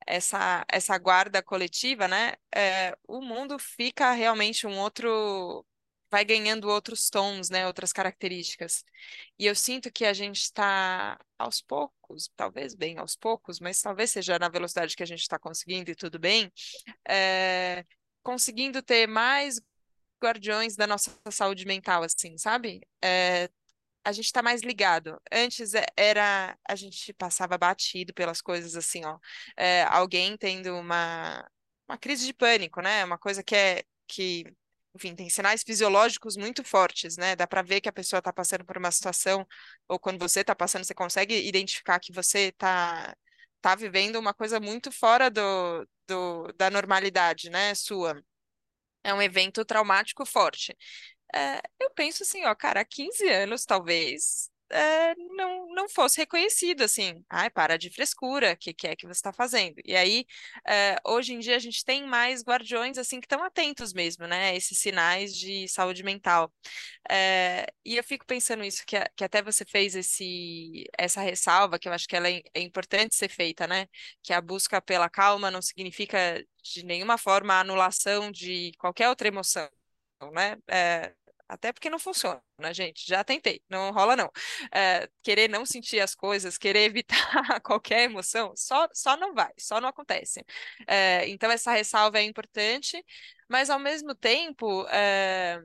essa, 0.05 0.65
essa 0.69 0.97
guarda 0.97 1.41
coletiva, 1.41 2.07
né? 2.07 2.33
É, 2.55 2.95
o 3.07 3.21
mundo 3.21 3.57
fica 3.59 4.11
realmente 4.13 4.67
um 4.67 4.77
outro, 4.79 5.65
vai 6.11 6.23
ganhando 6.25 6.69
outros 6.69 7.09
tons, 7.09 7.49
né? 7.49 7.65
Outras 7.67 7.91
características. 7.93 8.83
E 9.39 9.45
eu 9.45 9.55
sinto 9.55 9.91
que 9.91 10.05
a 10.05 10.13
gente 10.13 10.41
está 10.41 11.19
aos 11.37 11.61
poucos, 11.61 12.29
talvez 12.35 12.75
bem 12.75 12.97
aos 12.97 13.15
poucos, 13.15 13.59
mas 13.59 13.81
talvez 13.81 14.11
seja 14.11 14.37
na 14.39 14.49
velocidade 14.49 14.95
que 14.95 15.03
a 15.03 15.07
gente 15.07 15.21
está 15.21 15.39
conseguindo 15.39 15.91
e 15.91 15.95
tudo 15.95 16.19
bem, 16.19 16.51
é, 17.07 17.85
conseguindo 18.23 18.81
ter 18.83 19.07
mais 19.07 19.59
guardiões 20.23 20.75
da 20.75 20.87
nossa 20.87 21.11
saúde 21.31 21.65
mental, 21.65 22.03
assim, 22.03 22.37
sabe? 22.37 22.81
É, 23.03 23.49
a 24.03 24.11
gente 24.11 24.25
está 24.25 24.41
mais 24.41 24.61
ligado. 24.61 25.19
Antes 25.31 25.73
é, 25.73 25.85
era 25.97 26.57
a 26.67 26.75
gente 26.75 27.13
passava 27.13 27.57
batido 27.57 28.13
pelas 28.13 28.41
coisas 28.41 28.75
assim, 28.75 29.05
ó. 29.05 29.17
É, 29.57 29.83
alguém 29.83 30.37
tendo 30.37 30.75
uma, 30.77 31.47
uma 31.87 31.97
crise 31.97 32.25
de 32.25 32.33
pânico, 32.33 32.81
né? 32.81 33.03
Uma 33.05 33.17
coisa 33.17 33.43
que 33.43 33.55
é 33.55 33.83
que, 34.07 34.45
enfim, 34.95 35.15
tem 35.15 35.29
sinais 35.29 35.63
fisiológicos 35.63 36.35
muito 36.37 36.63
fortes, 36.63 37.17
né? 37.17 37.35
Dá 37.35 37.47
para 37.47 37.61
ver 37.61 37.81
que 37.81 37.89
a 37.89 37.93
pessoa 37.93 38.19
está 38.19 38.33
passando 38.33 38.65
por 38.65 38.77
uma 38.77 38.91
situação, 38.91 39.47
ou 39.87 39.97
quando 39.99 40.19
você 40.19 40.41
está 40.41 40.55
passando, 40.55 40.83
você 40.83 40.93
consegue 40.93 41.35
identificar 41.47 41.99
que 41.99 42.11
você 42.13 42.49
está 42.49 43.15
tá 43.61 43.75
vivendo 43.75 44.17
uma 44.17 44.33
coisa 44.33 44.59
muito 44.59 44.91
fora 44.91 45.29
do, 45.31 45.87
do, 46.07 46.51
da 46.57 46.69
normalidade, 46.69 47.49
né? 47.49 47.73
Sua. 47.75 48.21
É 49.03 49.13
um 49.13 49.21
evento 49.21 49.65
traumático 49.65 50.25
forte. 50.25 50.75
É, 51.35 51.61
eu 51.79 51.89
penso 51.91 52.23
assim, 52.23 52.43
ó, 52.45 52.53
cara, 52.55 52.81
há 52.81 52.85
15 52.85 53.27
anos, 53.27 53.65
talvez, 53.65 54.51
é, 54.69 55.15
não, 55.35 55.67
não 55.73 55.89
fosse 55.89 56.17
reconhecido, 56.19 56.81
assim, 56.83 57.23
ai, 57.29 57.49
para 57.49 57.75
de 57.77 57.89
frescura, 57.89 58.53
o 58.53 58.57
que, 58.57 58.71
que 58.73 58.87
é 58.87 58.95
que 58.95 59.05
você 59.07 59.13
está 59.13 59.33
fazendo? 59.33 59.75
E 59.83 59.95
aí, 59.95 60.25
é, 60.67 60.95
hoje 61.05 61.33
em 61.33 61.39
dia, 61.39 61.55
a 61.55 61.59
gente 61.59 61.83
tem 61.83 62.05
mais 62.05 62.43
guardiões, 62.43 62.97
assim, 62.99 63.19
que 63.19 63.25
estão 63.25 63.43
atentos 63.43 63.93
mesmo, 63.93 64.27
né, 64.27 64.55
esses 64.55 64.77
sinais 64.79 65.35
de 65.35 65.67
saúde 65.67 66.03
mental. 66.03 66.53
É, 67.09 67.67
e 67.85 67.97
eu 67.97 68.03
fico 68.03 68.25
pensando 68.25 68.63
isso, 68.63 68.83
que, 68.85 68.97
que 69.15 69.23
até 69.23 69.41
você 69.41 69.65
fez 69.65 69.95
esse, 69.95 70.85
essa 70.97 71.21
ressalva, 71.21 71.79
que 71.79 71.87
eu 71.89 71.93
acho 71.93 72.07
que 72.07 72.15
ela 72.15 72.29
é, 72.29 72.41
é 72.53 72.61
importante 72.61 73.15
ser 73.15 73.29
feita, 73.29 73.67
né, 73.67 73.87
que 74.23 74.33
a 74.33 74.41
busca 74.41 74.81
pela 74.81 75.09
calma 75.09 75.51
não 75.51 75.61
significa 75.61 76.43
de 76.63 76.85
nenhuma 76.85 77.17
forma 77.17 77.53
a 77.55 77.59
anulação 77.61 78.31
de 78.31 78.71
qualquer 78.79 79.09
outra 79.09 79.27
emoção, 79.27 79.69
né? 80.33 80.57
É, 80.69 81.13
até 81.53 81.71
porque 81.73 81.89
não 81.89 81.99
funciona, 81.99 82.41
né, 82.59 82.73
gente? 82.73 83.05
Já 83.07 83.23
tentei, 83.23 83.61
não 83.69 83.91
rola 83.91 84.15
não. 84.15 84.31
É, 84.73 85.09
querer 85.23 85.49
não 85.49 85.65
sentir 85.65 85.99
as 85.99 86.15
coisas, 86.15 86.57
querer 86.57 86.83
evitar 86.85 87.15
qualquer 87.63 88.03
emoção, 88.03 88.53
só, 88.55 88.87
só 88.93 89.17
não 89.17 89.33
vai, 89.33 89.51
só 89.59 89.79
não 89.81 89.89
acontece. 89.89 90.43
É, 90.87 91.27
então, 91.29 91.51
essa 91.51 91.71
ressalva 91.71 92.19
é 92.19 92.23
importante, 92.23 93.03
mas 93.49 93.69
ao 93.69 93.79
mesmo 93.79 94.15
tempo. 94.15 94.87
É, 94.89 95.61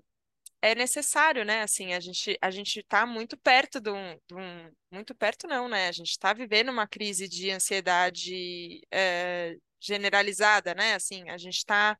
é 0.61 0.74
necessário, 0.74 1.44
né? 1.44 1.62
Assim, 1.62 1.92
a 1.94 2.01
gente 2.01 2.37
a 2.40 2.51
gente 2.51 2.81
está 2.81 3.07
muito 3.07 3.37
perto 3.37 3.81
de 3.81 3.90
um, 3.90 4.14
de 4.27 4.35
um, 4.35 4.70
muito 4.90 5.14
perto 5.14 5.46
não, 5.46 5.68
né? 5.68 5.88
A 5.88 5.92
gente 5.92 6.11
está 6.11 6.33
vivendo 6.33 6.70
uma 6.70 6.87
crise 6.87 7.29
de 7.29 7.51
ansiedade 7.51 8.81
é, 8.90 9.57
generalizada, 9.81 10.74
né? 10.74 10.94
Assim, 10.94 11.29
a 11.31 11.38
gente 11.38 11.59
está 11.59 11.96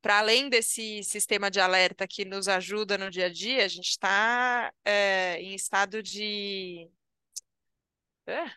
para 0.00 0.18
além 0.18 0.48
desse 0.48 1.02
sistema 1.04 1.50
de 1.50 1.60
alerta 1.60 2.06
que 2.08 2.24
nos 2.24 2.48
ajuda 2.48 2.96
no 2.98 3.10
dia 3.10 3.26
a 3.26 3.32
dia, 3.32 3.64
a 3.64 3.68
gente 3.68 3.90
está 3.90 4.72
é, 4.84 5.40
em 5.40 5.54
estado 5.54 6.02
de 6.02 6.90
é, 8.26 8.50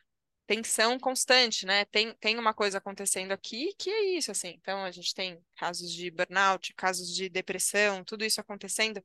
tensão 0.47 0.99
constante, 0.99 1.65
né? 1.65 1.85
Tem, 1.85 2.13
tem 2.15 2.37
uma 2.37 2.53
coisa 2.53 2.77
acontecendo 2.77 3.31
aqui 3.31 3.73
que 3.77 3.89
é 3.89 4.03
isso, 4.17 4.31
assim. 4.31 4.49
Então, 4.59 4.83
a 4.83 4.91
gente 4.91 5.13
tem 5.13 5.39
casos 5.55 5.91
de 5.91 6.11
burnout, 6.11 6.73
casos 6.75 7.13
de 7.15 7.29
depressão, 7.29 8.03
tudo 8.03 8.25
isso 8.25 8.41
acontecendo. 8.41 9.03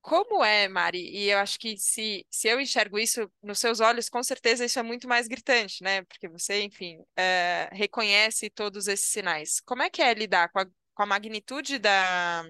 Como 0.00 0.44
é, 0.44 0.68
Mari? 0.68 1.00
E 1.00 1.30
eu 1.30 1.38
acho 1.38 1.58
que 1.58 1.76
se, 1.76 2.24
se 2.30 2.46
eu 2.48 2.60
enxergo 2.60 2.96
isso 2.98 3.28
nos 3.42 3.58
seus 3.58 3.80
olhos, 3.80 4.08
com 4.08 4.22
certeza 4.22 4.64
isso 4.64 4.78
é 4.78 4.82
muito 4.82 5.08
mais 5.08 5.26
gritante, 5.26 5.82
né? 5.82 6.02
Porque 6.04 6.28
você, 6.28 6.62
enfim, 6.62 7.04
é, 7.16 7.68
reconhece 7.72 8.48
todos 8.48 8.86
esses 8.86 9.08
sinais. 9.08 9.60
Como 9.60 9.82
é 9.82 9.90
que 9.90 10.00
é 10.00 10.14
lidar 10.14 10.48
com 10.50 10.60
a 10.60 10.66
com 10.96 11.02
a 11.02 11.06
magnitude 11.06 11.78
da, 11.78 12.42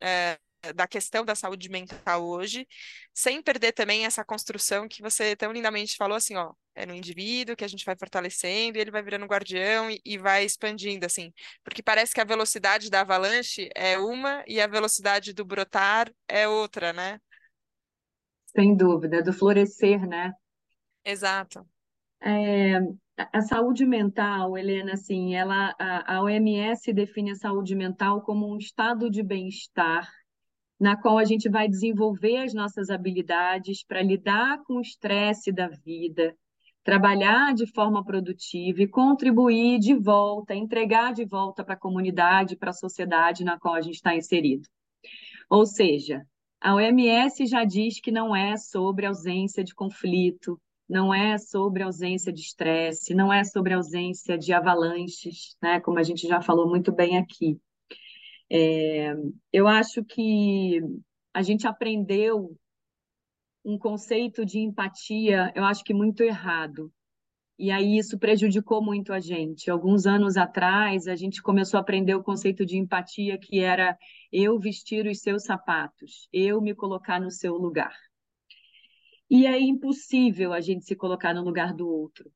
é, 0.00 0.38
da 0.74 0.88
questão 0.88 1.24
da 1.24 1.36
saúde 1.36 1.68
mental 1.68 2.26
hoje, 2.26 2.66
sem 3.14 3.40
perder 3.40 3.72
também 3.72 4.04
essa 4.04 4.24
construção 4.24 4.88
que 4.88 5.00
você 5.00 5.36
tão 5.36 5.52
lindamente 5.52 5.96
falou 5.96 6.16
assim, 6.16 6.34
ó, 6.34 6.52
é 6.74 6.84
no 6.84 6.94
indivíduo 6.94 7.54
que 7.54 7.64
a 7.64 7.68
gente 7.68 7.84
vai 7.84 7.96
fortalecendo 7.96 8.76
e 8.76 8.80
ele 8.80 8.90
vai 8.90 9.02
virando 9.02 9.24
guardião 9.26 9.88
e, 9.88 10.00
e 10.04 10.18
vai 10.18 10.44
expandindo, 10.44 11.06
assim, 11.06 11.32
porque 11.62 11.80
parece 11.82 12.12
que 12.12 12.20
a 12.20 12.24
velocidade 12.24 12.90
da 12.90 13.02
avalanche 13.02 13.70
é 13.74 13.96
uma 13.98 14.42
e 14.48 14.60
a 14.60 14.66
velocidade 14.66 15.32
do 15.32 15.44
brotar 15.44 16.12
é 16.26 16.48
outra, 16.48 16.92
né? 16.92 17.20
Sem 18.46 18.76
dúvida, 18.76 19.22
do 19.22 19.32
florescer, 19.32 20.04
né? 20.08 20.32
Exato. 21.04 21.64
É, 22.20 22.80
a 23.32 23.40
saúde 23.42 23.84
mental, 23.84 24.56
Helena, 24.56 24.92
assim, 24.92 25.34
ela, 25.34 25.74
a, 25.78 26.16
a 26.16 26.22
OMS 26.22 26.92
define 26.92 27.32
a 27.32 27.34
saúde 27.34 27.74
mental 27.74 28.22
como 28.22 28.48
um 28.48 28.56
estado 28.56 29.10
de 29.10 29.22
bem-estar 29.22 30.08
na 30.78 30.96
qual 30.96 31.18
a 31.18 31.24
gente 31.24 31.48
vai 31.48 31.68
desenvolver 31.68 32.36
as 32.36 32.54
nossas 32.54 32.88
habilidades 32.88 33.82
para 33.84 34.00
lidar 34.00 34.62
com 34.62 34.74
o 34.74 34.80
estresse 34.80 35.50
da 35.50 35.66
vida, 35.66 36.36
trabalhar 36.84 37.52
de 37.52 37.66
forma 37.66 38.04
produtiva 38.04 38.82
e 38.82 38.88
contribuir 38.88 39.80
de 39.80 39.94
volta, 39.94 40.54
entregar 40.54 41.12
de 41.12 41.24
volta 41.24 41.64
para 41.64 41.74
a 41.74 41.78
comunidade, 41.78 42.56
para 42.56 42.70
a 42.70 42.74
sociedade 42.74 43.44
na 43.44 43.58
qual 43.58 43.74
a 43.74 43.80
gente 43.80 43.96
está 43.96 44.14
inserido. 44.14 44.68
Ou 45.50 45.66
seja, 45.66 46.24
a 46.60 46.74
OMS 46.76 47.46
já 47.46 47.64
diz 47.64 48.00
que 48.00 48.12
não 48.12 48.34
é 48.34 48.56
sobre 48.56 49.06
ausência 49.06 49.64
de 49.64 49.74
conflito, 49.74 50.60
não 50.88 51.12
é 51.12 51.36
sobre 51.36 51.82
ausência 51.82 52.32
de 52.32 52.40
estresse, 52.40 53.14
não 53.14 53.32
é 53.32 53.44
sobre 53.44 53.74
ausência 53.74 54.38
de 54.38 54.52
avalanches, 54.52 55.56
né? 55.62 55.80
Como 55.80 55.98
a 55.98 56.02
gente 56.02 56.26
já 56.26 56.40
falou 56.40 56.68
muito 56.68 56.90
bem 56.90 57.18
aqui. 57.18 57.60
É, 58.50 59.14
eu 59.52 59.68
acho 59.68 60.02
que 60.04 60.80
a 61.34 61.42
gente 61.42 61.66
aprendeu 61.66 62.56
um 63.64 63.78
conceito 63.78 64.46
de 64.46 64.60
empatia, 64.60 65.52
eu 65.54 65.64
acho 65.64 65.84
que 65.84 65.92
muito 65.92 66.22
errado. 66.22 66.90
E 67.58 67.70
aí 67.72 67.98
isso 67.98 68.18
prejudicou 68.18 68.82
muito 68.82 69.12
a 69.12 69.20
gente. 69.20 69.70
Alguns 69.70 70.06
anos 70.06 70.36
atrás, 70.36 71.08
a 71.08 71.16
gente 71.16 71.42
começou 71.42 71.76
a 71.76 71.80
aprender 71.80 72.14
o 72.14 72.22
conceito 72.22 72.64
de 72.64 72.78
empatia, 72.78 73.36
que 73.36 73.58
era 73.58 73.98
eu 74.32 74.58
vestir 74.58 75.06
os 75.06 75.20
seus 75.20 75.44
sapatos, 75.44 76.28
eu 76.32 76.60
me 76.62 76.74
colocar 76.74 77.20
no 77.20 77.30
seu 77.30 77.54
lugar. 77.56 77.92
E 79.30 79.46
é 79.46 79.60
impossível 79.60 80.52
a 80.52 80.60
gente 80.60 80.84
se 80.84 80.96
colocar 80.96 81.34
no 81.34 81.44
lugar 81.44 81.74
do 81.74 81.88
outro. 81.88 82.30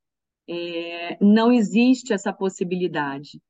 É, 0.48 1.16
não 1.24 1.52
existe 1.52 2.12
essa 2.12 2.32
possibilidade. 2.32 3.40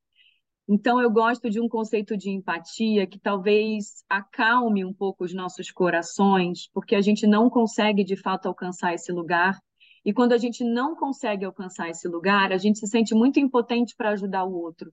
Então, 0.69 1.01
eu 1.01 1.11
gosto 1.11 1.51
de 1.51 1.61
um 1.61 1.69
conceito 1.69 2.17
de 2.17 2.31
empatia 2.31 3.07
que 3.07 3.19
talvez 3.19 4.05
acalme 4.09 4.85
um 4.85 4.93
pouco 4.93 5.25
os 5.25 5.35
nossos 5.35 5.71
corações, 5.73 6.69
porque 6.73 6.95
a 6.95 7.01
gente 7.01 7.27
não 7.27 7.51
consegue 7.51 8.05
de 8.05 8.17
fato 8.17 8.47
alcançar 8.47 8.95
esse 8.95 9.11
lugar. 9.11 9.59
E 10.05 10.13
quando 10.13 10.33
a 10.33 10.39
gente 10.39 10.63
não 10.65 10.95
consegue 10.95 11.45
alcançar 11.45 11.91
esse 11.91 12.07
lugar, 12.09 12.53
a 12.53 12.59
gente 12.59 12.79
se 12.79 12.87
sente 12.87 13.15
muito 13.15 13.41
impotente 13.41 13.95
para 13.97 14.11
ajudar 14.11 14.45
o 14.45 14.55
outro. 14.55 14.93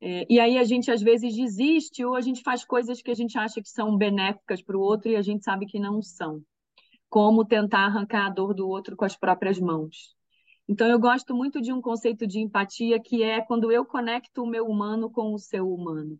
É, 0.00 0.24
e 0.30 0.40
aí 0.40 0.56
a 0.56 0.64
gente 0.64 0.90
às 0.90 1.02
vezes 1.02 1.36
desiste 1.36 2.04
ou 2.04 2.14
a 2.14 2.20
gente 2.20 2.42
faz 2.42 2.64
coisas 2.64 3.02
que 3.02 3.10
a 3.10 3.14
gente 3.14 3.36
acha 3.36 3.60
que 3.60 3.68
são 3.68 3.96
benéficas 3.96 4.62
para 4.62 4.76
o 4.76 4.80
outro 4.80 5.10
e 5.10 5.16
a 5.16 5.22
gente 5.22 5.44
sabe 5.44 5.66
que 5.66 5.78
não 5.78 6.00
são 6.00 6.42
como 7.10 7.44
tentar 7.44 7.86
arrancar 7.86 8.26
a 8.26 8.30
dor 8.30 8.54
do 8.54 8.68
outro 8.68 8.96
com 8.96 9.04
as 9.04 9.16
próprias 9.16 9.58
mãos. 9.58 10.16
Então, 10.68 10.86
eu 10.86 10.98
gosto 11.00 11.34
muito 11.34 11.60
de 11.60 11.72
um 11.72 11.82
conceito 11.82 12.26
de 12.26 12.38
empatia 12.38 13.00
que 13.02 13.24
é 13.24 13.42
quando 13.42 13.72
eu 13.72 13.84
conecto 13.84 14.44
o 14.44 14.46
meu 14.46 14.66
humano 14.66 15.10
com 15.10 15.34
o 15.34 15.38
seu 15.38 15.68
humano. 15.68 16.18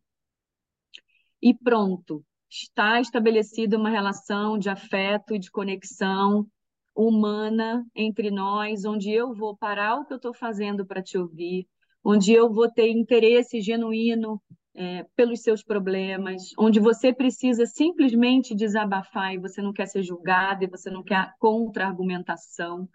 E 1.41 1.55
pronto, 1.55 2.25
está 2.51 3.01
estabelecida 3.01 3.79
uma 3.79 3.89
relação 3.89 4.59
de 4.59 4.69
afeto 4.69 5.35
e 5.35 5.39
de 5.39 5.51
conexão. 5.51 6.47
humana 6.95 7.87
entre 7.95 8.31
nós, 8.31 8.85
onde 8.85 9.11
eu 9.13 9.33
vou 9.33 9.57
parar 9.57 9.97
o 10.01 10.05
que 10.05 10.13
eu 10.13 10.17
estou 10.17 10.35
fazendo 10.35 10.85
para 10.85 11.03
te 11.03 11.17
ouvir, 11.17 11.67
onde 12.05 12.33
eu 12.33 12.53
vou 12.53 12.71
ter 12.71 12.91
interesse 12.91 13.61
genuíno 13.61 14.43
é, 14.75 15.05
pelos 15.17 15.43
seus 15.43 15.63
problemas, 15.63 16.53
onde 16.59 16.79
você 16.79 17.13
precisa 17.13 17.67
simplesmente 17.67 18.55
desabafar 18.55 19.35
e 19.35 19.39
você 19.39 19.61
não 19.61 19.73
quer 19.73 19.87
ser 19.87 20.03
julgada 20.03 20.65
e 20.65 20.69
você 20.69 20.91
não 20.91 21.03
quer 21.03 21.33
contra-argumentação. 21.39 22.89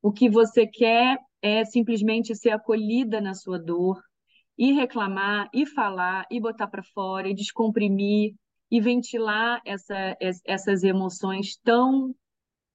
O 0.00 0.12
que 0.12 0.30
você 0.30 0.66
quer 0.66 1.18
é 1.42 1.64
simplesmente 1.64 2.34
ser 2.34 2.50
acolhida 2.50 3.20
na 3.20 3.34
sua 3.34 3.58
dor 3.58 4.00
e 4.56 4.72
reclamar 4.72 5.48
e 5.52 5.66
falar 5.66 6.26
e 6.30 6.40
botar 6.40 6.66
para 6.66 6.82
fora 6.82 7.28
e 7.28 7.34
descomprimir 7.34 8.34
e 8.70 8.80
ventilar 8.80 9.60
essa, 9.64 10.16
essas 10.44 10.84
emoções 10.84 11.56
tão 11.62 12.14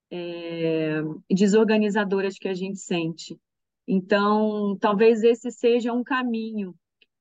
é, 0.09 1.01
desorganizadoras 1.29 2.37
que 2.37 2.47
a 2.47 2.53
gente 2.53 2.79
sente. 2.79 3.37
Então, 3.87 4.77
talvez 4.79 5.23
esse 5.23 5.51
seja 5.51 5.91
um 5.93 6.03
caminho 6.03 6.73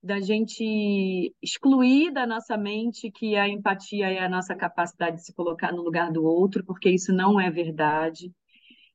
da 0.03 0.21
gente 0.21 1.35
excluir 1.41 2.11
da 2.11 2.27
nossa 2.27 2.57
mente 2.57 3.11
que 3.11 3.37
a 3.37 3.49
empatia 3.49 4.11
é 4.11 4.19
a 4.19 4.29
nossa 4.29 4.55
capacidade 4.55 5.17
de 5.17 5.25
se 5.25 5.33
colocar 5.33 5.73
no 5.73 5.83
lugar 5.83 6.11
do 6.11 6.25
outro, 6.25 6.65
porque 6.65 6.91
isso 6.91 7.13
não 7.13 7.41
é 7.41 7.51
verdade, 7.51 8.33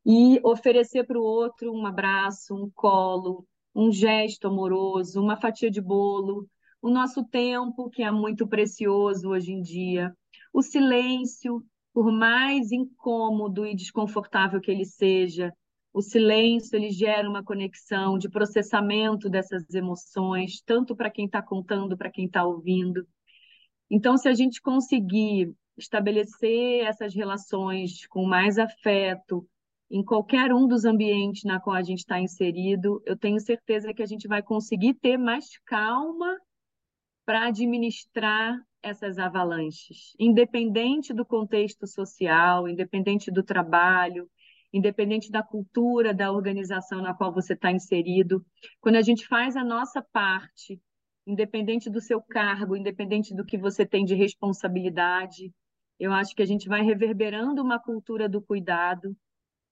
e 0.05 0.39
oferecer 0.43 1.05
para 1.05 1.19
o 1.19 1.23
outro 1.23 1.73
um 1.73 1.85
abraço, 1.85 2.55
um 2.55 2.69
colo, 2.73 3.45
um 3.73 3.91
gesto 3.91 4.47
amoroso, 4.47 5.21
uma 5.21 5.37
fatia 5.37 5.71
de 5.71 5.81
bolo, 5.81 6.47
o 6.81 6.89
nosso 6.89 7.23
tempo, 7.25 7.89
que 7.89 8.03
é 8.03 8.11
muito 8.11 8.47
precioso 8.47 9.29
hoje 9.29 9.51
em 9.51 9.61
dia, 9.61 10.13
o 10.53 10.61
silêncio, 10.61 11.63
por 11.93 12.11
mais 12.11 12.71
incômodo 12.71 13.65
e 13.65 13.75
desconfortável 13.75 14.59
que 14.61 14.71
ele 14.71 14.85
seja, 14.85 15.53
o 15.97 16.01
silêncio 16.03 16.75
ele 16.75 16.91
gera 16.91 17.27
uma 17.27 17.43
conexão 17.43 18.19
de 18.19 18.29
processamento 18.29 19.27
dessas 19.27 19.67
emoções, 19.73 20.61
tanto 20.61 20.95
para 20.95 21.09
quem 21.09 21.25
está 21.25 21.41
contando, 21.41 21.97
para 21.97 22.11
quem 22.11 22.27
está 22.27 22.45
ouvindo. 22.45 23.03
Então, 23.89 24.15
se 24.15 24.29
a 24.29 24.33
gente 24.35 24.61
conseguir 24.61 25.51
estabelecer 25.75 26.85
essas 26.85 27.15
relações 27.15 28.05
com 28.05 28.25
mais 28.25 28.59
afeto 28.59 29.43
em 29.89 30.05
qualquer 30.05 30.53
um 30.53 30.67
dos 30.67 30.85
ambientes 30.85 31.43
na 31.45 31.59
qual 31.59 31.75
a 31.75 31.81
gente 31.81 31.99
está 31.99 32.19
inserido, 32.19 33.01
eu 33.03 33.17
tenho 33.17 33.39
certeza 33.39 33.91
que 33.91 34.03
a 34.03 34.07
gente 34.07 34.27
vai 34.27 34.43
conseguir 34.43 34.93
ter 34.93 35.17
mais 35.17 35.57
calma 35.65 36.37
para 37.25 37.47
administrar 37.47 38.55
essas 38.83 39.17
avalanches, 39.17 40.13
independente 40.19 41.11
do 41.11 41.25
contexto 41.25 41.87
social, 41.87 42.67
independente 42.67 43.31
do 43.31 43.41
trabalho, 43.41 44.29
independente 44.73 45.31
da 45.31 45.41
cultura 45.41 46.13
da 46.13 46.31
organização 46.31 47.01
na 47.01 47.13
qual 47.13 47.33
você 47.33 47.53
está 47.53 47.71
inserido. 47.71 48.45
Quando 48.81 48.95
a 48.95 49.01
gente 49.01 49.27
faz 49.27 49.55
a 49.55 49.63
nossa 49.63 50.01
parte, 50.01 50.81
independente 51.25 51.89
do 51.89 52.01
seu 52.01 52.21
cargo, 52.21 52.75
independente 52.75 53.35
do 53.35 53.45
que 53.45 53.57
você 53.57 53.85
tem 53.85 54.05
de 54.05 54.15
responsabilidade, 54.15 55.53
eu 55.99 56.13
acho 56.13 56.35
que 56.35 56.41
a 56.41 56.45
gente 56.45 56.67
vai 56.67 56.81
reverberando 56.83 57.61
uma 57.61 57.79
cultura 57.79 58.29
do 58.29 58.41
cuidado, 58.41 59.15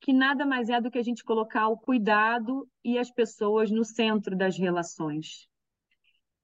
que 0.01 0.12
nada 0.12 0.45
mais 0.45 0.69
é 0.69 0.81
do 0.81 0.91
que 0.91 0.97
a 0.97 1.03
gente 1.03 1.23
colocar 1.23 1.67
o 1.69 1.77
cuidado 1.77 2.67
e 2.84 2.97
as 2.97 3.12
pessoas 3.12 3.71
no 3.71 3.84
centro 3.84 4.36
das 4.36 4.58
relações. 4.58 5.47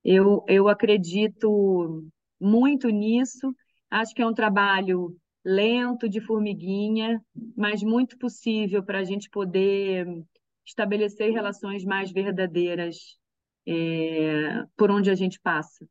Eu, 0.03 0.43
eu 0.47 0.67
acredito 0.67 2.07
muito 2.39 2.89
nisso, 2.89 3.53
acho 3.89 4.15
que 4.15 4.21
é 4.21 4.25
um 4.25 4.33
trabalho 4.33 5.15
lento, 5.43 6.07
de 6.07 6.21
formiguinha, 6.21 7.23
mas 7.55 7.81
muito 7.81 8.17
possível 8.17 8.83
para 8.83 8.99
a 8.99 9.03
gente 9.03 9.29
poder 9.29 10.05
estabelecer 10.65 11.31
relações 11.31 11.83
mais 11.83 12.11
verdadeiras 12.11 13.17
é, 13.67 14.63
por 14.77 14.91
onde 14.91 15.09
a 15.09 15.15
gente 15.15 15.39
passa. 15.39 15.85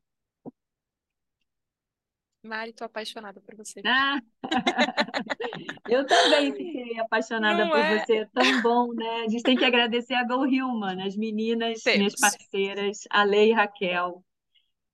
Mari, 2.43 2.73
tô 2.73 2.83
apaixonada 2.83 3.39
por 3.39 3.55
você. 3.55 3.81
Ah, 3.85 4.19
eu 5.87 6.05
também 6.07 6.51
fiquei 6.51 6.99
apaixonada 6.99 7.65
Não 7.65 7.69
por 7.69 7.79
é? 7.79 7.99
você. 7.99 8.17
É 8.17 8.25
tão 8.33 8.61
bom, 8.63 8.93
né? 8.93 9.25
A 9.25 9.29
gente 9.29 9.43
tem 9.43 9.55
que 9.55 9.63
agradecer 9.63 10.15
a 10.15 10.23
Go 10.23 10.43
Human, 10.45 11.03
as 11.05 11.15
meninas, 11.15 11.83
Temos. 11.83 11.97
minhas 11.99 12.15
parceiras, 12.15 13.01
a 13.11 13.23
Lei 13.23 13.51
e 13.51 13.53
Raquel, 13.53 14.23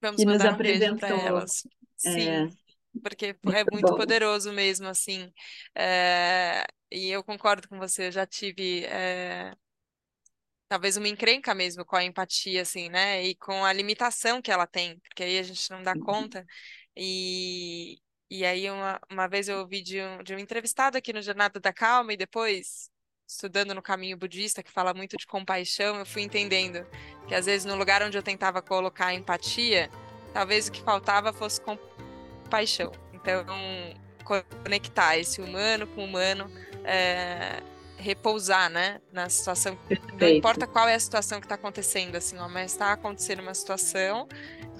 Vamos 0.01 0.17
que 0.17 0.25
nos 0.25 0.41
apresentou. 0.41 1.09
Um 1.09 1.19
elas. 1.19 1.63
Sim. 1.95 2.19
É 2.19 2.66
porque 2.99 3.35
é 3.53 3.63
muito 3.71 3.95
poderoso 3.95 4.51
mesmo, 4.53 4.87
assim. 4.87 5.31
É, 5.75 6.65
e 6.91 7.09
eu 7.09 7.23
concordo 7.23 7.67
com 7.67 7.77
você, 7.77 8.07
eu 8.07 8.11
já 8.11 8.25
tive 8.25 8.85
é, 8.85 9.53
talvez 10.67 10.97
uma 10.97 11.07
encrenca 11.07 11.53
mesmo 11.55 11.85
com 11.85 11.95
a 11.95 12.03
empatia, 12.03 12.61
assim, 12.61 12.89
né? 12.89 13.23
E 13.23 13.35
com 13.35 13.63
a 13.65 13.73
limitação 13.73 14.41
que 14.41 14.51
ela 14.51 14.67
tem, 14.67 14.99
porque 14.99 15.23
aí 15.23 15.39
a 15.39 15.43
gente 15.43 15.69
não 15.71 15.81
dá 15.81 15.93
uhum. 15.93 16.01
conta. 16.01 16.45
E, 16.95 17.99
e 18.29 18.45
aí 18.45 18.69
uma, 18.69 18.99
uma 19.11 19.27
vez 19.27 19.47
eu 19.47 19.59
ouvi 19.59 19.81
de 19.81 20.01
um, 20.01 20.23
de 20.23 20.35
um 20.35 20.39
entrevistado 20.39 20.97
aqui 20.97 21.13
no 21.13 21.21
Jornada 21.21 21.59
da 21.59 21.73
Calma 21.73 22.13
e 22.13 22.17
depois 22.17 22.89
estudando 23.27 23.75
no 23.75 23.81
caminho 23.81 24.17
budista 24.17 24.63
que 24.63 24.71
fala 24.71 24.93
muito 24.93 25.17
de 25.17 25.27
compaixão, 25.27 25.97
eu 25.97 26.05
fui 26.05 26.21
entendendo 26.21 26.85
que 27.27 27.35
às 27.35 27.45
vezes 27.45 27.65
no 27.65 27.75
lugar 27.75 28.01
onde 28.01 28.17
eu 28.17 28.23
tentava 28.23 28.61
colocar 28.61 29.13
empatia, 29.13 29.89
talvez 30.33 30.67
o 30.67 30.71
que 30.71 30.81
faltava 30.81 31.33
fosse 31.33 31.61
paixão. 32.47 32.91
Então, 33.13 33.45
conectar 34.63 35.17
esse 35.17 35.41
humano 35.41 35.87
com 35.87 36.01
o 36.01 36.05
humano, 36.05 36.51
é, 36.83 37.61
repousar, 37.97 38.69
né, 38.69 39.01
na 39.11 39.29
situação. 39.29 39.75
Perfeito. 39.87 40.15
Não 40.19 40.27
importa 40.27 40.67
qual 40.67 40.87
é 40.87 40.95
a 40.95 40.99
situação 40.99 41.39
que 41.39 41.45
está 41.45 41.55
acontecendo, 41.55 42.15
assim, 42.15 42.37
ó, 42.37 42.47
mas 42.47 42.71
está 42.71 42.93
acontecendo 42.93 43.41
uma 43.41 43.53
situação 43.53 44.27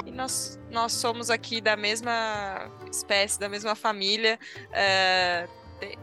e 0.05 0.11
nós, 0.11 0.59
nós 0.71 0.93
somos 0.93 1.29
aqui 1.29 1.59
da 1.59 1.75
mesma 1.75 2.71
espécie, 2.91 3.39
da 3.39 3.49
mesma 3.49 3.75
família. 3.75 4.39
É, 4.71 5.47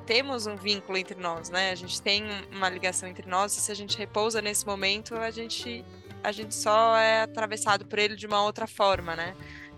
temos 0.06 0.46
um 0.46 0.56
vínculo 0.56 0.98
entre 0.98 1.18
nós, 1.18 1.50
né? 1.50 1.70
A 1.70 1.74
gente 1.74 2.00
tem 2.00 2.24
uma 2.52 2.68
ligação 2.68 3.08
entre 3.08 3.28
nós 3.28 3.56
e 3.56 3.60
se 3.60 3.72
a 3.72 3.74
gente 3.74 3.96
repousa 3.96 4.40
nesse 4.40 4.66
momento, 4.66 5.14
a 5.16 5.30
gente 5.30 5.84
a 6.22 6.32
gente 6.32 6.54
só 6.54 6.96
é 6.96 7.22
atravessado 7.22 7.84
por 7.84 7.98
ele 7.98 8.16
de 8.16 8.26
uma 8.26 8.42
outra 8.42 8.66
forma, 8.66 9.14
né? 9.14 9.36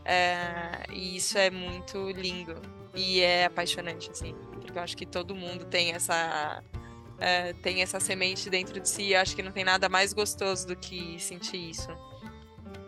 É, 0.08 0.84
e 0.92 1.16
isso 1.16 1.36
é 1.36 1.50
muito 1.50 2.10
lindo 2.10 2.54
e 2.94 3.20
é 3.20 3.46
apaixonante, 3.46 4.08
assim, 4.08 4.36
porque 4.52 4.78
eu 4.78 4.82
acho 4.82 4.96
que 4.96 5.04
todo 5.04 5.34
mundo 5.34 5.64
tem 5.64 5.92
essa 5.92 6.62
é, 7.18 7.52
tem 7.54 7.82
essa 7.82 7.98
semente 7.98 8.48
dentro 8.48 8.78
de 8.80 8.88
si. 8.88 9.12
Eu 9.12 9.20
acho 9.20 9.34
que 9.34 9.42
não 9.42 9.50
tem 9.50 9.64
nada 9.64 9.88
mais 9.88 10.12
gostoso 10.12 10.66
do 10.66 10.76
que 10.76 11.18
sentir 11.18 11.70
isso. 11.70 11.88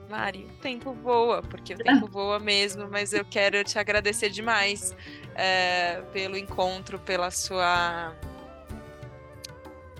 Mari, 0.09 0.45
o 0.45 0.63
tempo 0.63 0.93
voa, 0.93 1.43
porque 1.43 1.75
o 1.75 1.79
tempo 1.79 2.07
voa 2.07 2.39
mesmo, 2.39 2.89
mas 2.89 3.13
eu 3.13 3.25
quero 3.25 3.63
te 3.65 3.79
agradecer 3.79 4.31
demais 4.31 4.95
é, 5.35 6.01
pelo 6.13 6.37
encontro, 6.37 6.99
pela 6.99 7.31
sua 7.31 8.15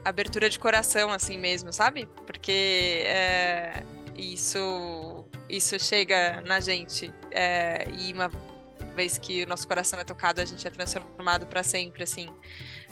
abertura 0.03 0.49
de 0.49 0.59
coração, 0.59 1.11
assim 1.11 1.37
mesmo, 1.37 1.73
sabe? 1.73 2.09
Porque 2.25 3.03
é, 3.05 3.83
isso 4.17 5.18
isso 5.49 5.79
chega 5.79 6.43
na 6.47 6.61
gente 6.61 7.13
é, 7.31 7.87
e 7.99 8.13
uma 8.13 8.31
vez 8.95 9.17
que 9.17 9.45
o 9.45 9.49
nosso 9.49 9.67
coração 9.67 9.99
é 10.01 10.05
tocado, 10.05 10.41
a 10.41 10.45
gente 10.45 10.67
é 10.67 10.71
transformado 10.71 11.47
para 11.47 11.63
sempre, 11.63 12.03
assim. 12.03 12.29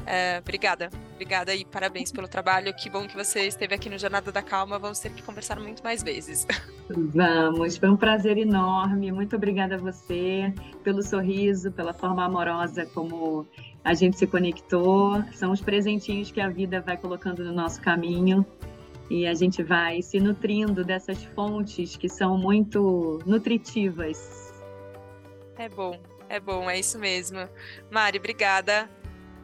É, 0.07 0.39
obrigada, 0.39 0.89
obrigada 1.15 1.53
e 1.53 1.65
parabéns 1.65 2.13
pelo 2.13 2.29
trabalho. 2.29 2.73
Que 2.75 2.89
bom 2.89 3.09
que 3.09 3.17
você 3.17 3.41
esteve 3.47 3.75
aqui 3.75 3.91
no 3.91 3.99
Jornada 3.99 4.31
da 4.31 4.41
Calma. 4.41 4.79
Vamos 4.79 5.01
ter 5.01 5.11
que 5.11 5.23
conversar 5.23 5.59
muito 5.59 5.83
mais 5.83 6.05
vezes. 6.05 6.47
Vamos, 6.89 7.77
foi 7.77 7.91
um 7.91 7.97
prazer 7.97 8.39
enorme. 8.39 9.11
Muito 9.11 9.35
obrigada 9.35 9.75
a 9.75 9.79
você 9.79 10.55
pelo 10.85 11.03
sorriso, 11.03 11.73
pela 11.73 11.93
forma 11.93 12.25
amorosa 12.25 12.87
como 12.87 13.45
a 13.85 13.93
gente 13.93 14.17
se 14.17 14.29
conectou. 14.29 15.25
São 15.33 15.51
os 15.51 15.61
presentinhos 15.61 16.31
que 16.31 16.41
a 16.41 16.49
vida 16.49 16.81
vai 16.81 16.97
colocando 16.97 17.45
no 17.45 17.53
nosso 17.53 17.81
caminho 17.81 18.47
e 19.09 19.27
a 19.27 19.35
gente 19.35 19.63
vai 19.63 20.03
se 20.03 20.19
nutrindo 20.19 20.85
dessas 20.85 21.23
fontes 21.35 21.97
que 21.97 22.09
são 22.09 22.37
muito 22.37 23.21
nutritivas. 23.25 24.53
É 25.57 25.69
bom, 25.69 25.99
é 26.29 26.41
bom, 26.41 26.69
é 26.69 26.79
isso 26.79 26.99
mesmo. 26.99 27.49
Mari, 27.91 28.19
obrigada. 28.19 28.91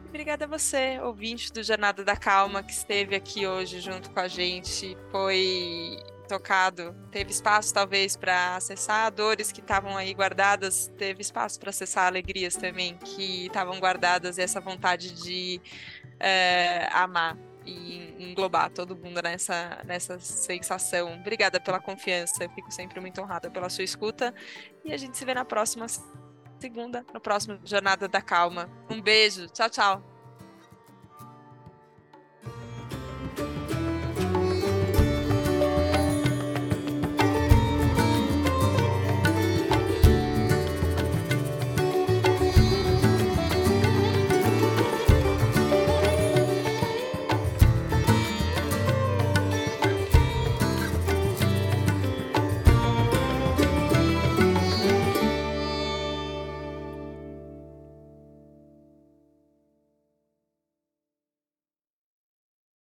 Obrigada 0.07 0.45
a 0.45 0.47
você, 0.47 0.99
ouvinte 0.99 1.51
do 1.51 1.63
Jornada 1.63 2.03
da 2.03 2.15
Calma, 2.15 2.61
que 2.61 2.71
esteve 2.71 3.15
aqui 3.15 3.47
hoje 3.47 3.79
junto 3.79 4.11
com 4.11 4.19
a 4.19 4.27
gente. 4.27 4.95
Foi 5.11 5.97
tocado, 6.27 6.95
teve 7.11 7.31
espaço 7.31 7.73
talvez 7.73 8.15
para 8.15 8.55
acessar 8.55 9.11
dores 9.11 9.51
que 9.51 9.59
estavam 9.59 9.97
aí 9.97 10.13
guardadas, 10.13 10.91
teve 10.97 11.21
espaço 11.21 11.59
para 11.59 11.69
acessar 11.69 12.07
alegrias 12.07 12.55
também 12.55 12.95
que 12.97 13.47
estavam 13.47 13.79
guardadas 13.79 14.37
e 14.37 14.41
essa 14.41 14.61
vontade 14.61 15.11
de 15.21 15.59
é, 16.19 16.87
amar 16.91 17.37
e 17.65 18.15
englobar 18.19 18.69
todo 18.69 18.95
mundo 18.95 19.21
nessa, 19.21 19.81
nessa 19.85 20.19
sensação. 20.19 21.13
Obrigada 21.15 21.59
pela 21.59 21.79
confiança, 21.79 22.49
fico 22.55 22.71
sempre 22.71 22.99
muito 22.99 23.21
honrada 23.21 23.49
pela 23.49 23.69
sua 23.69 23.83
escuta 23.83 24.33
e 24.83 24.93
a 24.93 24.97
gente 24.97 25.17
se 25.17 25.25
vê 25.25 25.33
na 25.33 25.45
próxima 25.45 25.85
segunda, 26.59 27.05
no 27.13 27.19
próximo 27.19 27.59
Jornada 27.63 28.07
da 28.07 28.21
Calma. 28.21 28.69
Um 28.89 29.01
beijo, 29.01 29.47
tchau, 29.47 29.69
tchau. 29.69 30.12